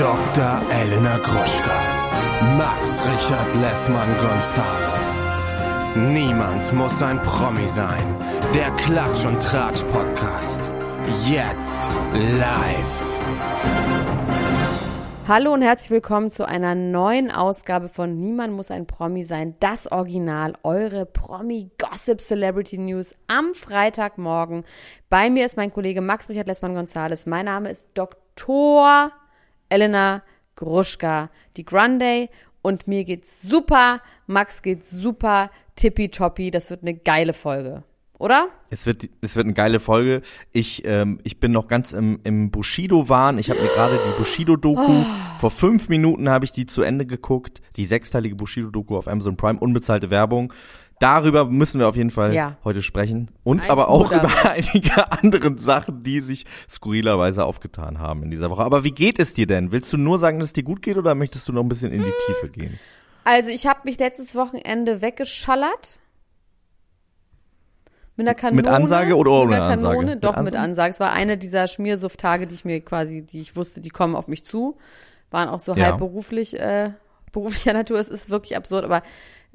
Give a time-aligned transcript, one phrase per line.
[0.00, 0.62] Dr.
[0.72, 1.78] Elena Gruschka,
[2.56, 5.20] Max Richard Lessmann Gonzales.
[5.94, 8.16] Niemand muss ein Promi sein.
[8.54, 10.72] Der Klatsch und Tratsch Podcast.
[11.28, 11.80] Jetzt
[12.14, 13.20] live.
[15.28, 19.54] Hallo und herzlich willkommen zu einer neuen Ausgabe von Niemand muss ein Promi sein.
[19.60, 24.64] Das Original, eure Promi-Gossip Celebrity News am Freitagmorgen.
[25.10, 27.26] Bei mir ist mein Kollege Max Richard Lessmann Gonzales.
[27.26, 29.12] Mein Name ist Dr.
[29.70, 30.22] Elena
[30.56, 32.28] Gruschka, die Grande.
[32.62, 34.02] Und mir geht's super.
[34.26, 35.50] Max geht's super.
[35.76, 36.50] Tippitoppi.
[36.50, 37.84] Das wird eine geile Folge.
[38.20, 38.48] Oder?
[38.68, 40.20] Es wird, es wird eine geile Folge.
[40.52, 43.38] Ich, ähm, ich bin noch ganz im, im Bushido-Wahn.
[43.38, 45.06] Ich habe mir gerade die Bushido-Doku, oh.
[45.38, 47.62] vor fünf Minuten habe ich die zu Ende geguckt.
[47.76, 50.52] Die sechsteilige Bushido-Doku auf Amazon Prime, unbezahlte Werbung.
[51.00, 52.58] Darüber müssen wir auf jeden Fall ja.
[52.62, 53.30] heute sprechen.
[53.42, 58.50] Und Eigentlich aber auch über einige andere Sachen, die sich skurrilerweise aufgetan haben in dieser
[58.50, 58.62] Woche.
[58.62, 59.72] Aber wie geht es dir denn?
[59.72, 61.90] Willst du nur sagen, dass es dir gut geht oder möchtest du noch ein bisschen
[61.90, 62.78] in die Tiefe gehen?
[63.24, 65.98] Also ich habe mich letztes Wochenende weggeschallert.
[68.16, 68.56] Mit einer Kanone.
[68.56, 69.94] Mit Ansage oder ohne mit einer Ansage?
[69.96, 70.16] Kanone?
[70.18, 70.44] Doch, mit Ansage?
[70.44, 70.90] mit Ansage.
[70.90, 74.28] Es war eine dieser Schmiersuft-Tage, die ich mir quasi, die ich wusste, die kommen auf
[74.28, 74.76] mich zu.
[75.30, 75.86] Waren auch so ja.
[75.86, 76.90] halb beruflich, äh,
[77.32, 77.98] beruflicher Natur.
[77.98, 79.02] Es ist wirklich absurd, aber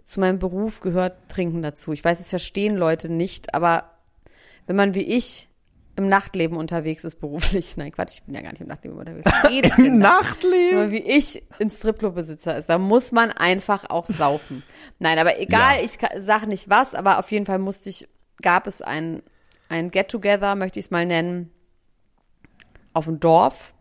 [0.06, 1.92] zu meinem Beruf gehört Trinken dazu.
[1.92, 3.92] Ich weiß, es verstehen Leute nicht, aber
[4.67, 5.50] wenn man wie ich
[5.98, 9.26] im Nachtleben unterwegs ist beruflich, nein Quatsch, ich bin ja gar nicht im Nachtleben unterwegs.
[9.78, 10.72] Im Nachtleben?
[10.72, 14.64] Wenn man wie ich ein Stripclub-Besitzer ist, da muss man einfach auch saufen.
[15.00, 15.83] Nein, aber egal, ja.
[15.83, 18.08] ich sage nicht was, aber auf jeden Fall musste ich,
[18.42, 19.23] gab es ein,
[19.70, 21.52] ein Get-Together, möchte ich es mal nennen,
[22.94, 23.73] auf dem Dorf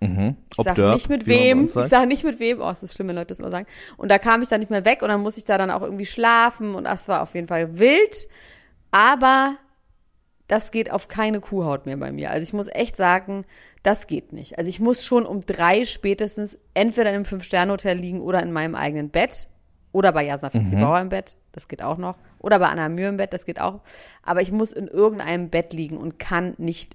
[0.00, 0.36] Mhm.
[0.50, 1.66] Ich sage nicht mit wem.
[1.66, 2.60] Ich sage nicht mit wem.
[2.60, 3.66] Oh, es ist schlimm, wenn Leute das mal sagen.
[3.96, 5.82] Und da kam ich dann nicht mehr weg und dann musste ich da dann auch
[5.82, 8.28] irgendwie schlafen und das war auf jeden Fall wild.
[8.90, 9.56] Aber
[10.48, 12.30] das geht auf keine Kuhhaut mehr bei mir.
[12.30, 13.44] Also ich muss echt sagen,
[13.82, 14.58] das geht nicht.
[14.58, 18.74] Also ich muss schon um drei spätestens entweder in einem Fünf-Sterne-Hotel liegen oder in meinem
[18.74, 19.48] eigenen Bett.
[19.92, 21.02] Oder bei Jasna Fitzibauer mhm.
[21.04, 22.18] im Bett, das geht auch noch.
[22.38, 23.80] Oder bei Anna Mühe im Bett, das geht auch.
[24.22, 26.94] Aber ich muss in irgendeinem Bett liegen und kann nicht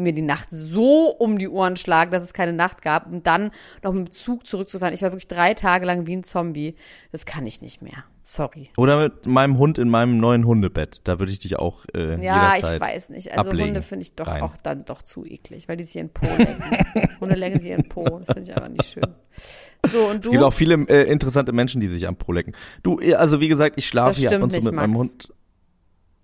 [0.00, 3.50] mir die Nacht so um die Ohren schlagen, dass es keine Nacht gab und dann
[3.82, 4.94] noch mit dem Zug zurückzufahren.
[4.94, 6.74] Ich war wirklich drei Tage lang wie ein Zombie.
[7.12, 8.04] Das kann ich nicht mehr.
[8.22, 8.68] Sorry.
[8.76, 11.00] Oder mit meinem Hund in meinem neuen Hundebett.
[11.04, 13.32] Da würde ich dich auch äh, Ja, ich weiß nicht.
[13.32, 13.68] Also ablegen.
[13.68, 14.42] Hunde finde ich doch Rein.
[14.42, 16.62] auch dann doch zu eklig, weil die sich ihren Po lecken.
[17.20, 18.04] Hunde lecken sich ihren Po.
[18.04, 19.06] Das finde ich einfach nicht schön.
[19.90, 20.28] So, und du?
[20.28, 22.54] Es gibt auch viele äh, interessante Menschen, die sich am Po lecken.
[22.82, 24.76] Du, also wie gesagt, ich schlafe hier ab und zu mit Max.
[24.76, 25.32] meinem Hund.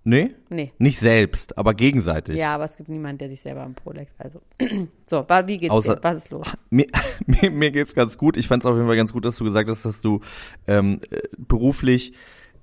[0.07, 0.35] Nee?
[0.49, 0.71] Nee.
[0.77, 2.37] Nicht selbst, aber gegenseitig.
[2.37, 4.13] Ja, aber es gibt niemanden, der sich selber am Po leckt.
[4.17, 4.39] Also.
[5.05, 6.03] so, wie geht's Außer, dir?
[6.03, 6.47] Was ist los?
[6.69, 6.85] Mir,
[7.25, 8.37] mir, mir geht's ganz gut.
[8.37, 10.21] Ich fand es auf jeden Fall ganz gut, dass du gesagt hast, dass du
[10.65, 12.13] ähm, äh, beruflich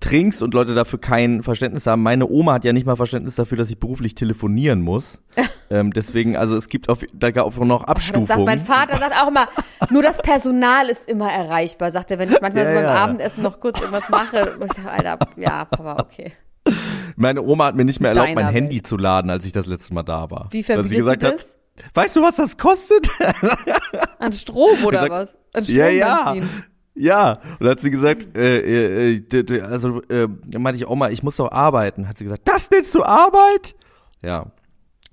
[0.00, 2.03] trinkst und Leute dafür kein Verständnis haben.
[2.03, 5.21] Meine Oma hat ja nicht mal Verständnis dafür, dass ich beruflich telefonieren muss.
[5.71, 8.26] ähm, deswegen, also es gibt auf, da gab auch noch Abstufungen.
[8.26, 9.49] Das sagt mein Vater sagt auch immer,
[9.91, 12.94] nur das Personal ist immer erreichbar, sagt er, wenn ich manchmal ja, so beim ja.
[12.94, 14.56] Abendessen noch kurz irgendwas mache.
[14.59, 16.32] Und ich sage, Alter, ja, Papa, okay.
[17.16, 18.86] Meine Oma hat mir nicht mehr erlaubt, Deiner mein Handy Welt.
[18.86, 20.48] zu laden, als ich das letzte Mal da war.
[20.50, 21.56] Wie verbietet sie, gesagt das?
[21.76, 23.08] Hat, weißt du, was das kostet?
[24.19, 25.38] An Strom oder gesagt, was?
[25.52, 26.36] An Strom ja, ja.
[26.97, 31.25] Ja, und dann hat sie gesagt, äh, äh, äh also äh, meinte ich, Oma, ich
[31.25, 32.08] muss doch arbeiten.
[32.08, 33.75] Hat sie gesagt, das nennst du Arbeit?
[34.22, 34.52] Ja,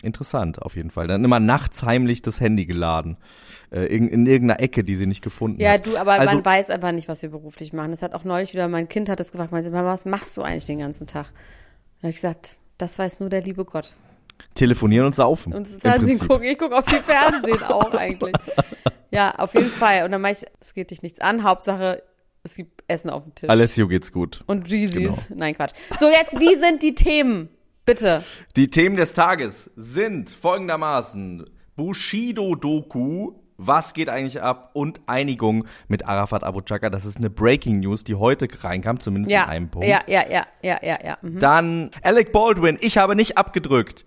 [0.03, 1.07] interessant auf jeden Fall.
[1.07, 3.18] Dann immer nachts heimlich das Handy geladen.
[3.72, 5.88] Äh, in, in irgendeiner Ecke, die sie nicht gefunden ja, hat.
[5.88, 7.91] Ja, du, aber also, man weiß einfach nicht, was wir beruflich machen.
[7.91, 10.66] Das hat auch neulich wieder, mein Kind hat das gefragt, meinte, was machst du eigentlich
[10.66, 11.31] den ganzen Tag?
[12.01, 13.94] Da habe ich gesagt, das weiß nur der liebe Gott.
[14.56, 15.53] Telefonieren und saufen.
[15.53, 16.44] Und das Fernsehen gucken.
[16.44, 18.34] Ich gucke auf viel Fernsehen auch eigentlich.
[19.13, 20.06] Ja, auf jeden Fall.
[20.06, 21.44] Und dann mache ich, es geht dich nichts an.
[21.44, 22.01] Hauptsache,
[22.44, 23.50] es gibt Essen auf dem Tisch.
[23.50, 24.39] Alessio geht's gut.
[24.47, 24.95] Und Jeezys.
[24.95, 25.17] Genau.
[25.35, 25.73] Nein, Quatsch.
[26.00, 27.50] So, jetzt, wie sind die Themen?
[27.85, 28.23] Bitte.
[28.56, 31.44] Die Themen des Tages sind folgendermaßen.
[31.75, 33.33] Bushido-Doku
[33.67, 36.89] was geht eigentlich ab und Einigung mit Arafat Abu Chaka.
[36.89, 39.88] Das ist eine Breaking News, die heute reinkam, zumindest ja, in einem Punkt.
[39.88, 41.17] Ja, ja, ja, ja, ja, ja.
[41.22, 41.39] Mhm.
[41.39, 44.05] Dann Alec Baldwin, ich habe nicht abgedrückt.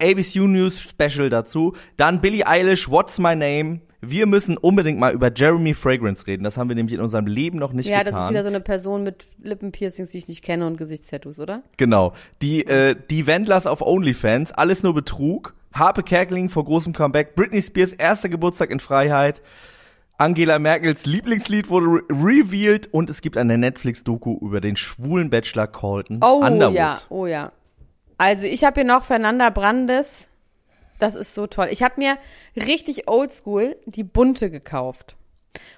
[0.00, 1.74] ABC News Special dazu.
[1.96, 3.80] Dann Billie Eilish, What's My Name?
[4.00, 6.44] Wir müssen unbedingt mal über Jeremy Fragrance reden.
[6.44, 8.12] Das haben wir nämlich in unserem Leben noch nicht ja, getan.
[8.12, 11.38] Ja, das ist wieder so eine Person mit Lippenpiercings, die ich nicht kenne und Gesichtstattoos,
[11.38, 11.62] oder?
[11.76, 12.14] Genau.
[12.40, 15.54] Die, äh, die Wendlers auf OnlyFans, alles nur Betrug.
[15.72, 19.40] Harpe Kerkeling vor großem Comeback, Britney Spears erster Geburtstag in Freiheit,
[20.20, 25.66] Angela Merkels Lieblingslied wurde re revealed und es gibt eine Netflix-Doku über den schwulen Bachelor
[25.66, 26.74] Colton oh, Underwood.
[26.74, 27.52] ja, oh ja.
[28.18, 30.28] Also ich habe hier noch Fernanda Brandes.
[31.00, 31.68] Das ist so toll.
[31.70, 32.16] Ich habe mir
[32.56, 35.16] richtig oldschool die bunte gekauft.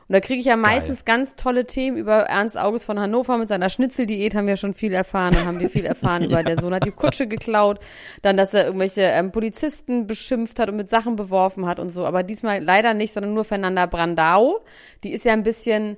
[0.06, 1.16] Und da kriege ich ja meistens Geil.
[1.16, 4.92] ganz tolle Themen über Ernst August von Hannover mit seiner Schnitzeldiät haben wir schon viel
[4.92, 5.32] erfahren.
[5.32, 7.78] Dann haben wir viel erfahren über der Sohn hat die Kutsche geklaut,
[8.20, 12.04] dann, dass er irgendwelche ähm, Polizisten beschimpft hat und mit Sachen beworfen hat und so.
[12.04, 14.60] Aber diesmal leider nicht, sondern nur Fernanda Brandau.
[15.04, 15.96] Die ist ja ein bisschen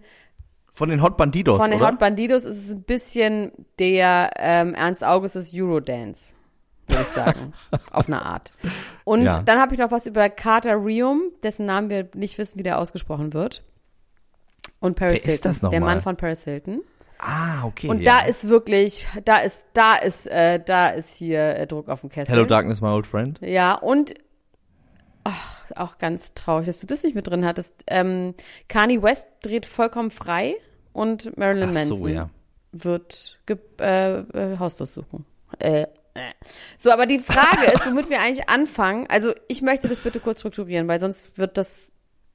[0.71, 1.93] von den Hot Bandidos, Von den oder?
[1.93, 6.35] Hot Bandidos ist es ein bisschen der ähm, Ernst August des Eurodance
[6.87, 7.53] würde ich sagen.
[7.91, 8.51] auf eine Art.
[9.05, 9.43] Und ja.
[9.43, 12.79] dann habe ich noch was über Carter Rium, dessen Namen wir nicht wissen, wie der
[12.79, 13.63] ausgesprochen wird.
[14.81, 15.35] Und Paris Wer Hilton.
[15.35, 15.81] Ist das noch der?
[15.81, 16.83] Mann von Paris Hilton.
[17.19, 17.89] Ah, okay.
[17.89, 18.21] Und ja.
[18.21, 22.11] da ist wirklich, da ist, da ist, äh, da ist hier äh, Druck auf dem
[22.11, 22.35] Kessel.
[22.35, 23.39] Hello Darkness, my old friend.
[23.41, 24.15] Ja, und
[25.23, 27.75] ach, auch ganz traurig, dass du das nicht mit drin hattest.
[27.87, 28.35] Ähm,
[28.69, 30.57] Kanye West dreht vollkommen frei
[30.93, 32.31] und Marilyn ach Manson so, ja.
[32.73, 35.25] wird äh, äh, Hausdurchsuchung.
[35.59, 35.87] Äh,
[36.77, 39.07] so, aber die Frage ist, womit wir eigentlich anfangen.
[39.09, 41.93] Also, ich möchte das bitte kurz strukturieren, weil sonst wird das,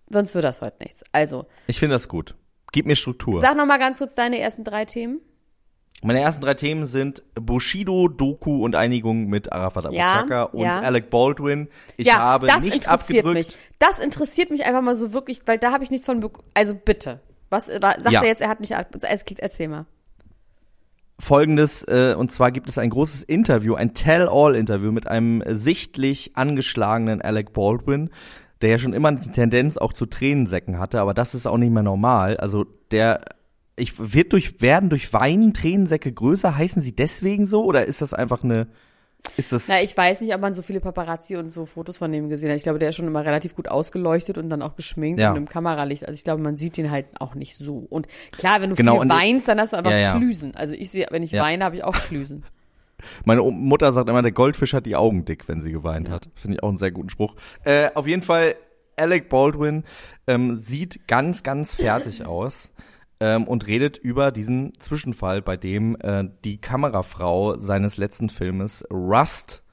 [0.10, 1.04] sonst wird das heute nichts.
[1.12, 1.46] Also.
[1.68, 2.36] Ich finde das gut.
[2.72, 3.42] Gib mir Struktur.
[3.42, 5.22] Sag noch mal ganz kurz deine ersten drei Themen.
[6.02, 10.80] Meine ersten drei Themen sind Bushido, Doku und Einigung mit Arafat Abu ja, und ja.
[10.80, 11.68] Alec Baldwin.
[11.98, 13.48] Ich ja, habe das nicht interessiert abgedrückt.
[13.48, 13.58] Mich.
[13.80, 16.30] Das interessiert mich einfach mal so wirklich, weil da habe ich nichts von.
[16.54, 17.20] Also bitte.
[17.50, 18.42] Was sagt er jetzt?
[18.42, 18.72] Er hat nicht.
[18.72, 19.88] Erzähl mal.
[21.30, 27.22] Folgendes, äh, und zwar gibt es ein großes Interview, ein Tell-All-Interview mit einem sichtlich angeschlagenen
[27.22, 28.10] Alec Baldwin,
[28.64, 31.72] der ja schon immer die Tendenz auch zu Tränensäcken hatte, aber das ist auch nicht
[31.72, 32.38] mehr normal.
[32.38, 33.22] Also der
[33.76, 38.16] ich wird durch werden durch Weinen Tränensäcke größer, heißen sie deswegen so oder ist das
[38.16, 38.66] einfach eine
[39.38, 42.12] ist das Na, ich weiß nicht, ob man so viele Paparazzi und so Fotos von
[42.12, 42.57] dem gesehen hat.
[42.57, 45.31] Ich glaube, der ist schon immer relativ gut ausgeleuchtet und dann auch geschminkt ja.
[45.31, 46.06] und im Kameralicht.
[46.06, 47.86] Also ich glaube, man sieht ihn halt auch nicht so.
[47.89, 50.18] Und klar, wenn du genau, viel weinst, dann hast du einfach ja, ja.
[50.18, 50.56] Klüsen.
[50.56, 52.44] Also ich sehe, wenn ich weine, habe ich auch Klüsen.
[53.25, 56.27] Meine Mutter sagt immer, der Goldfisch hat die Augen dick, wenn sie geweint hat.
[56.36, 57.36] Finde ich auch einen sehr guten Spruch.
[57.63, 58.56] Äh, auf jeden Fall,
[58.98, 59.83] Alec Baldwin
[60.27, 62.74] ähm, sieht ganz, ganz fertig aus
[63.19, 69.63] ähm, und redet über diesen Zwischenfall, bei dem äh, die Kamerafrau seines letzten Filmes Rust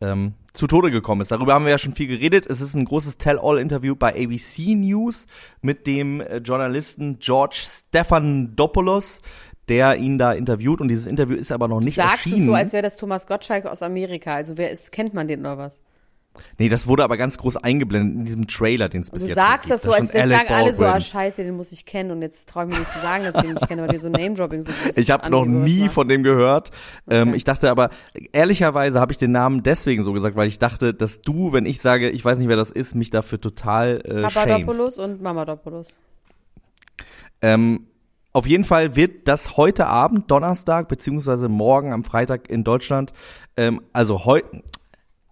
[0.00, 1.30] ähm, zu Tode gekommen ist.
[1.30, 2.46] Darüber haben wir ja schon viel geredet.
[2.46, 5.26] Es ist ein großes Tell-All-Interview bei ABC News
[5.60, 9.20] mit dem äh, Journalisten George Stephanopoulos,
[9.68, 10.80] der ihn da interviewt.
[10.80, 12.36] Und dieses Interview ist aber noch nicht Sagst erschienen.
[12.36, 14.34] Sagst es so, als wäre das Thomas Gottschalk aus Amerika.
[14.34, 15.82] Also wer ist, kennt man den oder was?
[16.58, 19.34] Nee, das wurde aber ganz groß eingeblendet in diesem Trailer, den es bis du jetzt
[19.34, 22.22] sagst das so, als das sagen alle so, ah, scheiße, den muss ich kennen und
[22.22, 24.08] jetzt traue ich mir nicht zu sagen, dass ich den nicht kenne, weil die so
[24.08, 25.90] Name-Dropping so Ich habe noch nie war.
[25.90, 26.70] von dem gehört.
[27.08, 27.36] Ähm, okay.
[27.36, 27.90] ich dachte aber,
[28.32, 31.80] ehrlicherweise habe ich den Namen deswegen so gesagt, weil ich dachte, dass du, wenn ich
[31.80, 35.98] sage, ich weiß nicht, wer das ist, mich dafür total äh, Papadopoulos und Mamadopoulos.
[37.42, 37.86] Ähm,
[38.36, 43.14] auf jeden Fall wird das heute Abend, Donnerstag, beziehungsweise morgen am Freitag in Deutschland,
[43.56, 44.62] ähm, also heute,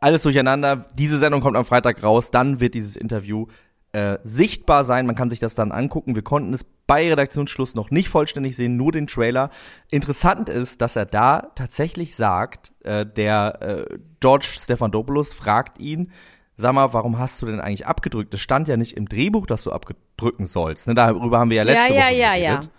[0.05, 0.87] alles durcheinander.
[0.95, 3.47] Diese Sendung kommt am Freitag raus, dann wird dieses Interview
[3.93, 5.07] äh, sichtbar sein.
[5.07, 6.15] Man kann sich das dann angucken.
[6.15, 9.49] Wir konnten es bei Redaktionsschluss noch nicht vollständig sehen, nur den Trailer.
[9.91, 16.13] Interessant ist, dass er da tatsächlich sagt, äh, der äh, George Stephanopoulos fragt ihn,
[16.57, 18.35] sag mal, warum hast du denn eigentlich abgedrückt?
[18.35, 20.87] Das stand ja nicht im Drehbuch, dass du abdrücken sollst.
[20.87, 22.65] Ne, darüber haben wir ja letzte ja, Woche ja, ja, geredet.
[22.65, 22.71] Ja.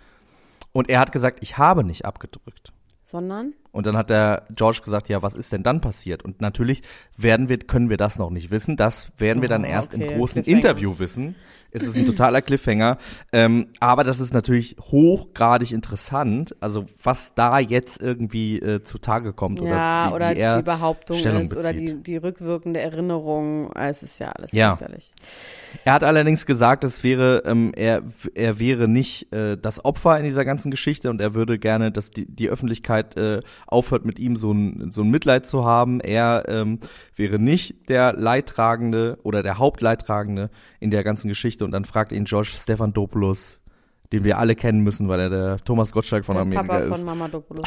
[0.72, 2.72] Und er hat gesagt, ich habe nicht abgedrückt.
[3.08, 3.54] Sondern?
[3.70, 6.24] Und dann hat der George gesagt, ja, was ist denn dann passiert?
[6.24, 6.82] Und natürlich
[7.16, 8.76] werden wir, können wir das noch nicht wissen.
[8.76, 11.36] Das werden wir dann oh, erst okay, im großen Interview wissen.
[11.76, 12.96] Es ist ein totaler Cliffhanger.
[13.32, 16.56] Ähm, aber das ist natürlich hochgradig interessant.
[16.60, 20.62] Also was da jetzt irgendwie äh, zutage kommt oder ja, wie, oder wie er die
[20.62, 21.64] Behauptung Stellung ist bezieht.
[21.64, 23.70] oder die, die rückwirkende Erinnerung.
[23.74, 24.72] Es ist ja alles ja.
[24.72, 25.12] fürchterlich.
[25.84, 28.02] Er hat allerdings gesagt, es wäre ähm, er
[28.34, 32.10] er wäre nicht äh, das Opfer in dieser ganzen Geschichte und er würde gerne, dass
[32.10, 36.00] die, die Öffentlichkeit äh, aufhört mit ihm so ein so ein Mitleid zu haben.
[36.00, 36.80] Er ähm,
[37.14, 40.50] wäre nicht der Leidtragende oder der Hauptleidtragende
[40.80, 43.60] in der ganzen Geschichte und dann fragt ihn Josh Stephanopoulos,
[44.12, 46.96] den wir alle kennen müssen, weil er der Thomas Gottschalk von der Amerika Papa ist.
[46.96, 47.66] von Mamadopoulos.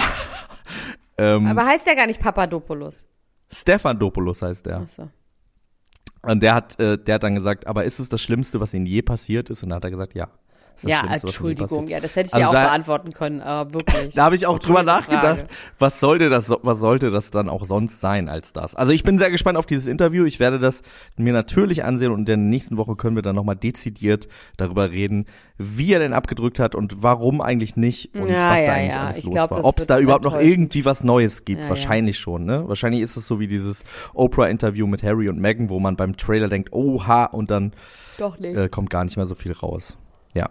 [1.18, 3.08] ähm, Aber heißt der gar nicht Papadopoulos?
[3.52, 4.82] Stephanopoulos heißt er.
[4.84, 5.10] Ach so.
[6.22, 8.86] Und der hat, äh, der hat dann gesagt, aber ist es das Schlimmste, was Ihnen
[8.86, 9.64] je passiert ist?
[9.64, 10.30] Und dann hat er gesagt, ja
[10.84, 14.14] ja, Entschuldigung, ja, das hätte ich also ja auch da, beantworten können, aber wirklich.
[14.20, 15.46] Da habe ich auch drüber nachgedacht,
[15.78, 18.76] was sollte das, was sollte das dann auch sonst sein als das?
[18.76, 20.26] Also ich bin sehr gespannt auf dieses Interview.
[20.26, 20.82] Ich werde das
[21.16, 25.26] mir natürlich ansehen und in der nächsten Woche können wir dann nochmal dezidiert darüber reden,
[25.58, 28.94] wie er denn abgedrückt hat und warum eigentlich nicht und ja, was ja, da eigentlich
[28.94, 29.04] ja.
[29.04, 29.66] alles ich los glaub, war.
[29.66, 32.68] Ob es da überhaupt noch irgendwie was Neues gibt, wahrscheinlich schon, ne?
[32.68, 33.84] Wahrscheinlich ist es so wie dieses
[34.14, 37.74] Oprah-Interview mit Harry und Meghan, wo man beim Trailer denkt, oha, und dann
[38.42, 39.98] äh, kommt gar nicht mehr so viel raus.
[40.34, 40.50] Ja.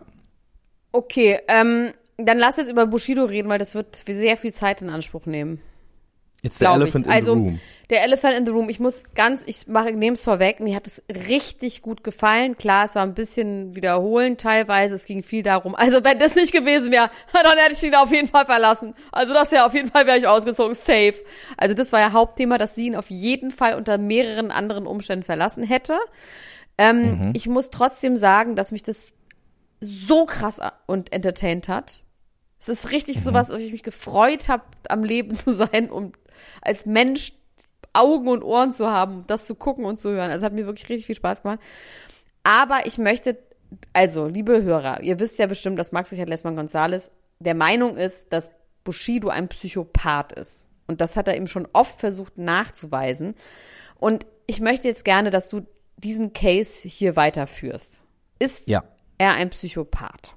[0.92, 4.90] Okay, ähm, dann lass jetzt über Bushido reden, weil das wird sehr viel Zeit in
[4.90, 5.60] Anspruch nehmen.
[6.42, 7.10] Jetzt der Elephant ich.
[7.10, 7.60] in also, the Room.
[7.90, 8.68] Der Elephant in the Room.
[8.68, 10.60] Ich muss ganz, ich mache, nehme es vorweg.
[10.60, 12.56] Mir hat es richtig gut gefallen.
[12.56, 14.94] Klar, es war ein bisschen wiederholend teilweise.
[14.94, 15.74] Es ging viel darum.
[15.74, 18.94] Also wenn das nicht gewesen wäre, dann hätte ich ihn auf jeden Fall verlassen.
[19.10, 20.74] Also das wäre auf jeden Fall wäre ich ausgezogen.
[20.74, 21.14] Safe.
[21.56, 25.24] Also das war ja Hauptthema, dass sie ihn auf jeden Fall unter mehreren anderen Umständen
[25.24, 25.98] verlassen hätte.
[26.76, 27.30] Ähm, mhm.
[27.34, 29.14] Ich muss trotzdem sagen, dass mich das
[29.80, 32.02] so krass und entertained hat.
[32.58, 33.20] Es ist richtig mhm.
[33.20, 36.12] so was, dass ich mich gefreut habe, am Leben zu sein, um
[36.62, 37.32] als Mensch
[37.92, 40.30] Augen und Ohren zu haben, das zu gucken und zu hören.
[40.30, 41.60] Also hat mir wirklich richtig viel Spaß gemacht.
[42.42, 43.38] Aber ich möchte,
[43.92, 48.32] also, liebe Hörer, ihr wisst ja bestimmt, dass Max Richard Lessmann Gonzales der Meinung ist,
[48.32, 48.52] dass
[48.84, 50.68] Bushido ein Psychopath ist.
[50.86, 53.34] Und das hat er eben schon oft versucht nachzuweisen.
[53.96, 55.66] Und ich möchte jetzt gerne, dass du
[55.96, 58.02] diesen Case hier weiterführst.
[58.38, 58.84] Ist ja.
[59.18, 60.34] Er ein Psychopath?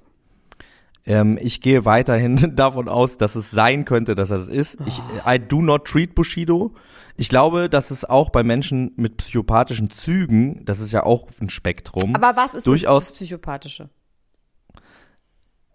[1.04, 4.78] Ähm, ich gehe weiterhin davon aus, dass es sein könnte, dass er es ist.
[4.86, 5.28] Ich, oh.
[5.28, 6.72] I do not treat Bushido.
[7.16, 11.50] Ich glaube, dass es auch bei Menschen mit psychopathischen Zügen, das ist ja auch ein
[11.50, 12.14] Spektrum.
[12.16, 13.90] Aber was ist durchaus das Psychopathische?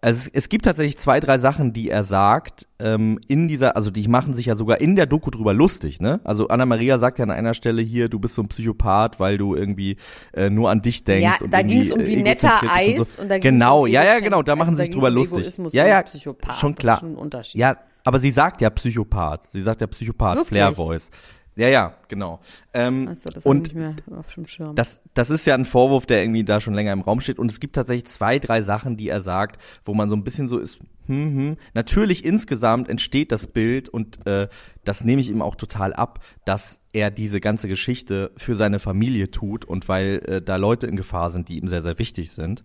[0.00, 3.90] Also es, es gibt tatsächlich zwei, drei Sachen, die er sagt, ähm, in dieser, also
[3.90, 6.20] die machen sich ja sogar in der Doku drüber lustig, ne?
[6.22, 9.56] Also Anna-Maria sagt ja an einer Stelle hier, du bist so ein Psychopath, weil du
[9.56, 9.96] irgendwie
[10.34, 11.40] äh, nur an dich denkst.
[11.40, 13.22] Ja, und da ging es um wie netter Eis und, so.
[13.22, 15.40] und da Genau, um ja, ja, genau, da machen also, sie sich drüber um lustig.
[15.40, 16.58] Egoismus ja, ja, Psychopath.
[16.58, 16.96] schon klar.
[16.96, 17.60] Das ist schon ein Unterschied.
[17.60, 19.50] Ja, aber sie sagt ja Psychopath.
[19.52, 21.10] Sie sagt ja Psychopath, Flair Voice.
[21.58, 22.40] Ja, ja, genau.
[22.72, 24.76] Ähm, Achso, das und nicht mehr auf dem Schirm.
[24.76, 27.40] Das, das ist ja ein Vorwurf, der irgendwie da schon länger im Raum steht.
[27.40, 30.46] Und es gibt tatsächlich zwei, drei Sachen, die er sagt, wo man so ein bisschen
[30.46, 31.56] so ist, hm, hm.
[31.74, 34.48] Natürlich insgesamt entsteht das Bild und äh,
[34.84, 39.30] das nehme ich ihm auch total ab, dass er diese ganze Geschichte für seine Familie
[39.30, 42.62] tut und weil äh, da Leute in Gefahr sind, die ihm sehr, sehr wichtig sind.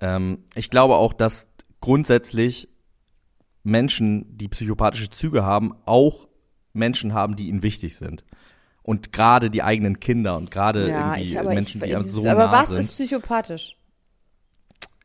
[0.00, 1.48] Ähm, ich glaube auch, dass
[1.80, 2.68] grundsätzlich
[3.64, 6.28] Menschen, die psychopathische Züge haben, auch
[6.72, 8.24] Menschen haben, die ihnen wichtig sind.
[8.88, 12.46] Und gerade die eigenen Kinder und gerade ja, irgendwie ich, Menschen, ich, die so aber
[12.46, 12.78] nah was sind.
[12.78, 13.76] ist psychopathisch?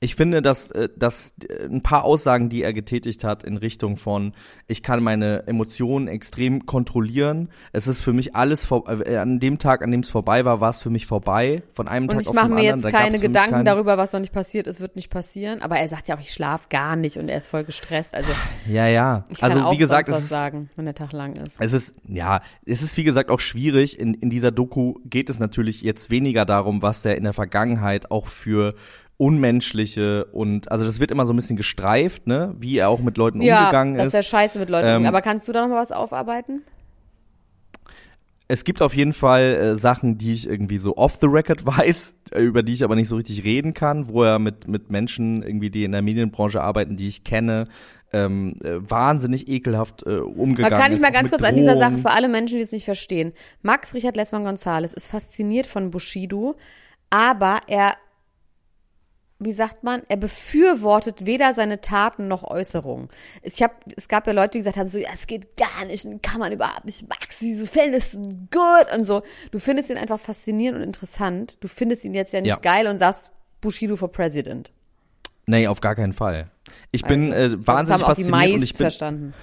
[0.04, 1.34] Ich finde, dass, äh, dass
[1.64, 4.34] ein paar Aussagen, die er getätigt hat in Richtung von,
[4.68, 7.50] ich kann meine Emotionen extrem kontrollieren.
[7.72, 10.60] Es ist für mich alles, vor, äh, an dem Tag, an dem es vorbei war,
[10.60, 11.64] war es für mich vorbei.
[11.72, 12.54] Von einem und Tag auf den anderen.
[12.54, 15.10] Und ich mache mir jetzt keine Gedanken darüber, was noch nicht passiert ist, wird nicht
[15.10, 15.62] passieren.
[15.62, 18.14] Aber er sagt ja auch, ich schlafe gar nicht und er ist voll gestresst.
[18.14, 18.32] Also
[18.68, 19.24] ja, ja.
[19.30, 21.62] Ich kann also auch wie gesagt, was es ist, sagen, wenn der Tag lang ist.
[21.62, 24.00] Es ist ja, es ist wie gesagt auch schwierig.
[24.00, 28.12] In in dieser Doku geht es natürlich jetzt weniger darum, was der in der Vergangenheit
[28.12, 28.76] auch für
[29.24, 33.18] unmenschliche und also das wird immer so ein bisschen gestreift, ne, wie er auch mit
[33.18, 34.00] Leuten ja, umgegangen ist.
[34.00, 36.64] Ja, dass er scheiße mit Leuten ähm, Aber kannst du da noch mal was aufarbeiten?
[38.50, 42.16] Es gibt auf jeden Fall äh, Sachen, die ich irgendwie so off the record weiß,
[42.36, 45.70] über die ich aber nicht so richtig reden kann, wo er mit mit Menschen irgendwie,
[45.70, 47.70] die in der Medienbranche arbeiten, die ich kenne,
[48.12, 50.84] ähm, äh, wahnsinnig ekelhaft äh, umgegangen ist.
[50.84, 51.60] Kann ich mal ganz kurz Drohungen.
[51.60, 53.32] an dieser Sache für alle Menschen, die es nicht verstehen.
[53.62, 56.58] Max Richard Lessmann Gonzales ist fasziniert von Bushido,
[57.10, 57.94] aber er
[59.46, 63.10] wie sagt man, er befürwortet weder seine Taten noch Äußerungen.
[63.42, 66.08] Ich hab, es gab ja Leute, die gesagt haben, so, ja, es geht gar nicht,
[66.22, 69.24] kann man überhaupt nicht, Max, wieso findest du gut und so.
[69.52, 71.64] Du findest ihn einfach faszinierend und interessant.
[71.64, 72.58] Du findest ihn jetzt ja nicht ja.
[72.58, 73.32] geil und sagst
[73.62, 74.72] Bushido for President.
[75.46, 76.50] Nee, auf gar keinen Fall.
[76.92, 79.34] Ich also, bin äh, wahnsinnig fasziniert und ich bin verstanden.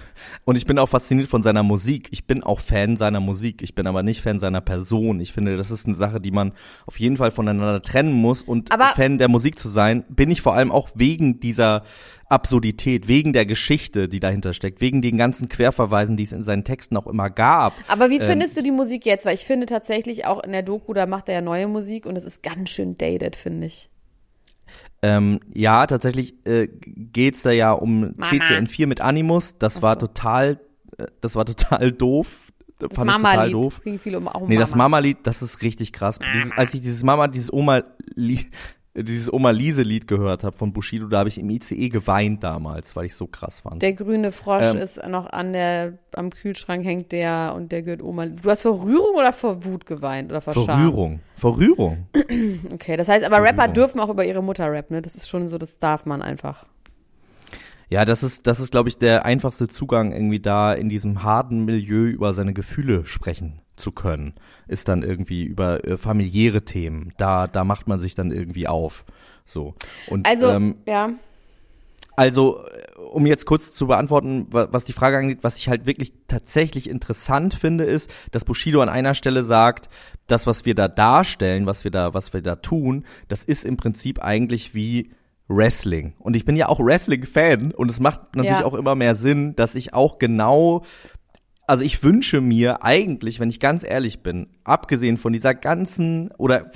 [0.44, 2.08] und ich bin auch fasziniert von seiner Musik.
[2.10, 3.60] Ich bin auch Fan seiner Musik.
[3.62, 5.20] Ich bin aber nicht Fan seiner Person.
[5.20, 6.52] Ich finde, das ist eine Sache, die man
[6.86, 8.42] auf jeden Fall voneinander trennen muss.
[8.42, 11.82] Und aber Fan der Musik zu sein, bin ich vor allem auch wegen dieser
[12.30, 16.64] Absurdität, wegen der Geschichte, die dahinter steckt, wegen den ganzen Querverweisen, die es in seinen
[16.64, 17.74] Texten auch immer gab.
[17.88, 19.26] Aber wie ähm, findest du die Musik jetzt?
[19.26, 22.16] Weil ich finde tatsächlich auch in der Doku, da macht er ja neue Musik und
[22.16, 23.90] es ist ganz schön dated, finde ich.
[25.02, 28.26] Ähm, ja, tatsächlich äh, geht's da ja um Mama.
[28.26, 29.56] CCN4 mit Animus.
[29.58, 29.82] Das so.
[29.82, 30.60] war total,
[30.98, 32.52] äh, das war total doof.
[32.78, 33.78] Das fand Mama ich total doof.
[33.78, 34.60] Es ging viel um, auch um nee, Mama.
[34.60, 36.18] das Mama-Lied, das ist richtig krass.
[36.34, 38.50] Dieses, als ich dieses Mama, dieses Oma-Lied,
[38.94, 42.96] dieses Oma Liese Lied gehört habe von Bushido, da habe ich im ICE geweint damals,
[42.96, 43.82] weil ich so krass fand.
[43.82, 48.02] Der grüne Frosch ähm, ist noch an der am Kühlschrank hängt der und der gehört
[48.02, 48.26] Oma.
[48.26, 50.82] Du hast vor Rührung oder vor Wut geweint oder vor, vor Scham?
[50.82, 51.20] Rührung.
[51.36, 52.08] Vor Rührung.
[52.72, 53.74] okay, das heißt aber vor Rapper Rührung.
[53.74, 55.02] dürfen auch über ihre Mutter rappen, ne?
[55.02, 56.66] Das ist schon so, das darf man einfach.
[57.88, 61.64] Ja, das ist, das ist, glaube ich, der einfachste Zugang, irgendwie da in diesem harten
[61.64, 64.34] Milieu über seine Gefühle sprechen zu können,
[64.68, 67.12] ist dann irgendwie über äh, familiäre Themen.
[67.18, 69.04] Da, da macht man sich dann irgendwie auf.
[69.44, 69.74] So.
[70.08, 71.10] Und, also, ähm, ja.
[72.16, 76.12] Also, äh, um jetzt kurz zu beantworten, was die Frage angeht, was ich halt wirklich
[76.28, 79.88] tatsächlich interessant finde, ist, dass Bushido an einer Stelle sagt,
[80.26, 83.76] das, was wir da darstellen, was wir da, was wir da tun, das ist im
[83.76, 85.10] Prinzip eigentlich wie
[85.48, 86.14] Wrestling.
[86.18, 88.64] Und ich bin ja auch Wrestling-Fan und es macht natürlich ja.
[88.64, 90.84] auch immer mehr Sinn, dass ich auch genau
[91.70, 96.68] also ich wünsche mir eigentlich, wenn ich ganz ehrlich bin, abgesehen von dieser ganzen oder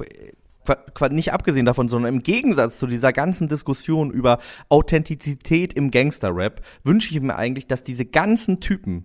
[1.11, 7.11] nicht abgesehen davon, sondern im Gegensatz zu dieser ganzen Diskussion über Authentizität im Gangster-Rap, wünsche
[7.11, 9.05] ich mir eigentlich, dass diese ganzen Typen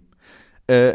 [0.67, 0.93] äh,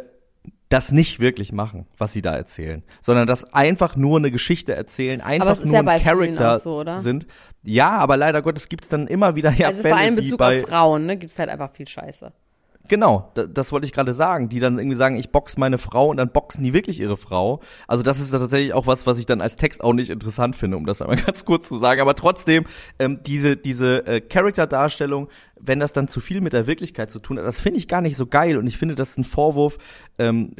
[0.69, 5.21] das nicht wirklich machen, was sie da erzählen, sondern das einfach nur eine Geschichte erzählen,
[5.21, 7.27] einfach nur ja ein Charakter so, sind.
[7.65, 10.41] Ja, aber leider Gottes gibt's dann immer wieder ja Also Fälle, vor allem in Bezug
[10.41, 12.33] auf Frauen, ne, gibt's halt einfach viel Scheiße.
[12.87, 16.19] Genau, das, wollte ich gerade sagen, die dann irgendwie sagen, ich box meine Frau und
[16.19, 17.61] dann boxen die wirklich ihre Frau.
[17.89, 20.77] Also das ist tatsächlich auch was, was ich dann als Text auch nicht interessant finde,
[20.77, 22.03] um das einmal ganz kurz zu sagen.
[22.03, 22.67] Aber trotzdem,
[22.99, 27.39] ähm, diese, diese äh, Charakterdarstellung, wenn das dann zu viel mit der Wirklichkeit zu tun
[27.39, 28.59] hat, das finde ich gar nicht so geil.
[28.59, 29.79] Und ich finde, das ist ein Vorwurf,
[30.19, 30.55] ähm,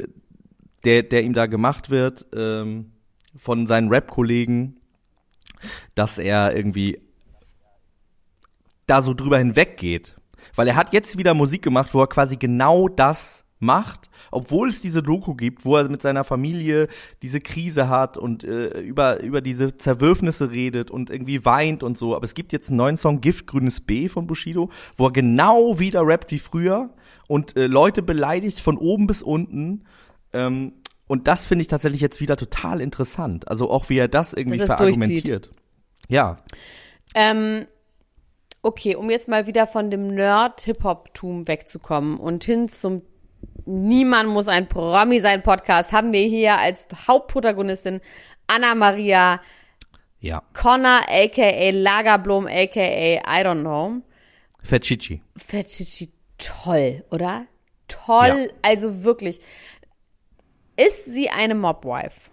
[0.83, 2.93] der, der ihm da gemacht wird ähm,
[3.35, 4.77] von seinen Rap-Kollegen,
[5.93, 7.01] dass er irgendwie
[8.87, 10.15] da so drüber hinweggeht
[10.53, 14.81] weil er hat jetzt wieder Musik gemacht, wo er quasi genau das macht, obwohl es
[14.81, 16.87] diese Doku gibt, wo er mit seiner Familie
[17.21, 22.15] diese Krise hat und äh, über über diese Zerwürfnisse redet und irgendwie weint und so.
[22.15, 26.05] Aber es gibt jetzt einen neuen Song Giftgrünes B von Bushido, wo er genau wieder
[26.05, 26.93] rappt wie früher
[27.27, 29.85] und äh, Leute beleidigt von oben bis unten.
[30.33, 30.73] Ähm,
[31.07, 33.47] und das finde ich tatsächlich jetzt wieder total interessant.
[33.47, 35.51] Also auch wie er das irgendwie verargumentiert.
[36.09, 36.39] Ja.
[37.13, 37.67] Ähm,
[38.65, 43.03] okay, um jetzt mal wieder von dem Nerd-Hip-Hop-Tum wegzukommen und hin zum
[43.67, 47.99] Niemand muss ein Promi sein Podcast, haben wir hier als Hauptprotagonistin
[48.45, 49.41] Anna Maria
[50.19, 50.43] ja.
[50.53, 54.01] Connor, aka Lagerblom, aka I don't know.
[54.61, 55.21] Fetchici.
[55.35, 57.47] Fetchici, toll, oder?
[57.87, 58.53] Toll, ja.
[58.61, 59.39] also wirklich.
[60.75, 62.29] Ist sie eine Mobwife?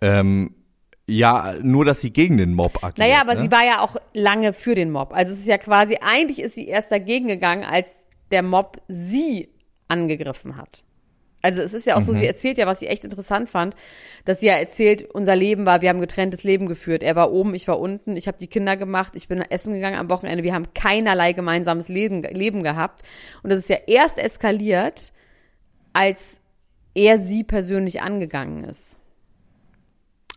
[0.00, 0.54] Ähm,
[1.08, 2.98] ja, nur dass sie gegen den Mob agiert.
[2.98, 3.40] Naja, aber ne?
[3.40, 5.14] sie war ja auch lange für den Mob.
[5.14, 9.48] Also es ist ja quasi, eigentlich ist sie erst dagegen gegangen, als der Mob sie
[9.88, 10.84] angegriffen hat.
[11.40, 12.04] Also es ist ja auch mhm.
[12.04, 12.28] so, sie mhm.
[12.28, 13.74] erzählt ja, was ich echt interessant fand,
[14.26, 17.02] dass sie ja erzählt, unser Leben war, wir haben getrenntes Leben geführt.
[17.02, 19.96] Er war oben, ich war unten, ich habe die Kinder gemacht, ich bin essen gegangen
[19.96, 23.00] am Wochenende, wir haben keinerlei gemeinsames Leben, Leben gehabt.
[23.42, 25.12] Und das ist ja erst eskaliert,
[25.94, 26.42] als
[26.94, 28.97] er sie persönlich angegangen ist.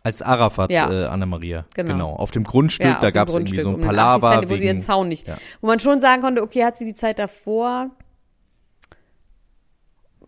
[0.04, 0.92] Als Arafat, ja.
[0.92, 1.66] äh, Anna-Maria.
[1.76, 1.92] Genau.
[1.92, 2.16] genau.
[2.16, 4.40] Auf dem Grundstück, ja, da gab es irgendwie so ein Palaver.
[4.40, 5.28] Um wo sie ihren Zaun nicht.
[5.28, 5.38] Ja.
[5.62, 7.92] Wo man schon sagen konnte, okay, hat sie die Zeit davor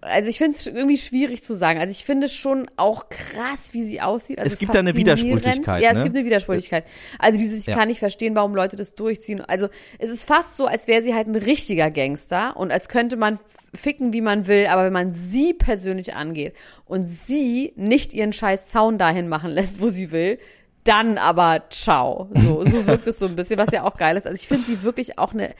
[0.04, 1.80] also ich finde es irgendwie schwierig zu sagen.
[1.80, 4.40] Also ich finde es schon auch krass, wie sie aussieht.
[4.40, 5.82] Also es gibt da eine Widersprüchlichkeit.
[5.82, 6.04] Ja, es ne?
[6.04, 6.86] gibt eine Widersprüchlichkeit.
[7.20, 7.76] Also dieses, ich ja.
[7.76, 9.42] kann nicht verstehen, warum Leute das durchziehen.
[9.42, 13.18] Also es ist fast so, als wäre sie halt ein richtiger Gangster und als könnte
[13.18, 13.40] man
[13.74, 16.54] ficken, wie man will, aber wenn man sie persönlich angeht
[16.86, 20.38] und sie nicht ihren scheiß Zaun dahin machen lässt, wo sie will,
[20.84, 22.30] dann aber ciao.
[22.34, 24.28] So, so wirkt es so ein bisschen, was ja auch geil ist.
[24.28, 25.56] Also ich finde sie wirklich auch eine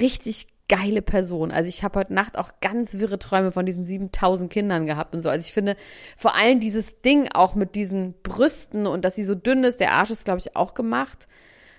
[0.00, 1.50] richtig geile Person.
[1.50, 5.20] Also ich habe heute Nacht auch ganz wirre Träume von diesen 7000 Kindern gehabt und
[5.20, 5.28] so.
[5.28, 5.76] Also ich finde
[6.16, 9.92] vor allem dieses Ding auch mit diesen Brüsten und dass sie so dünn ist, der
[9.92, 11.28] Arsch ist, glaube ich, auch gemacht.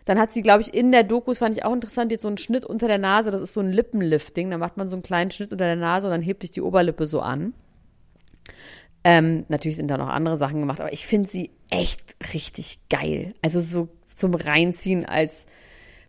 [0.06, 2.28] Dann hat sie, glaube ich, in der Doku, das fand ich auch interessant, jetzt so
[2.28, 3.32] einen Schnitt unter der Nase.
[3.32, 4.52] Das ist so ein Lippenlifting.
[4.52, 6.62] Da macht man so einen kleinen Schnitt unter der Nase und dann hebt sich die
[6.62, 7.54] Oberlippe so an.
[9.06, 13.34] Ähm, natürlich sind da noch andere Sachen gemacht, aber ich finde sie echt richtig geil.
[13.41, 15.46] Also so zum Reinziehen als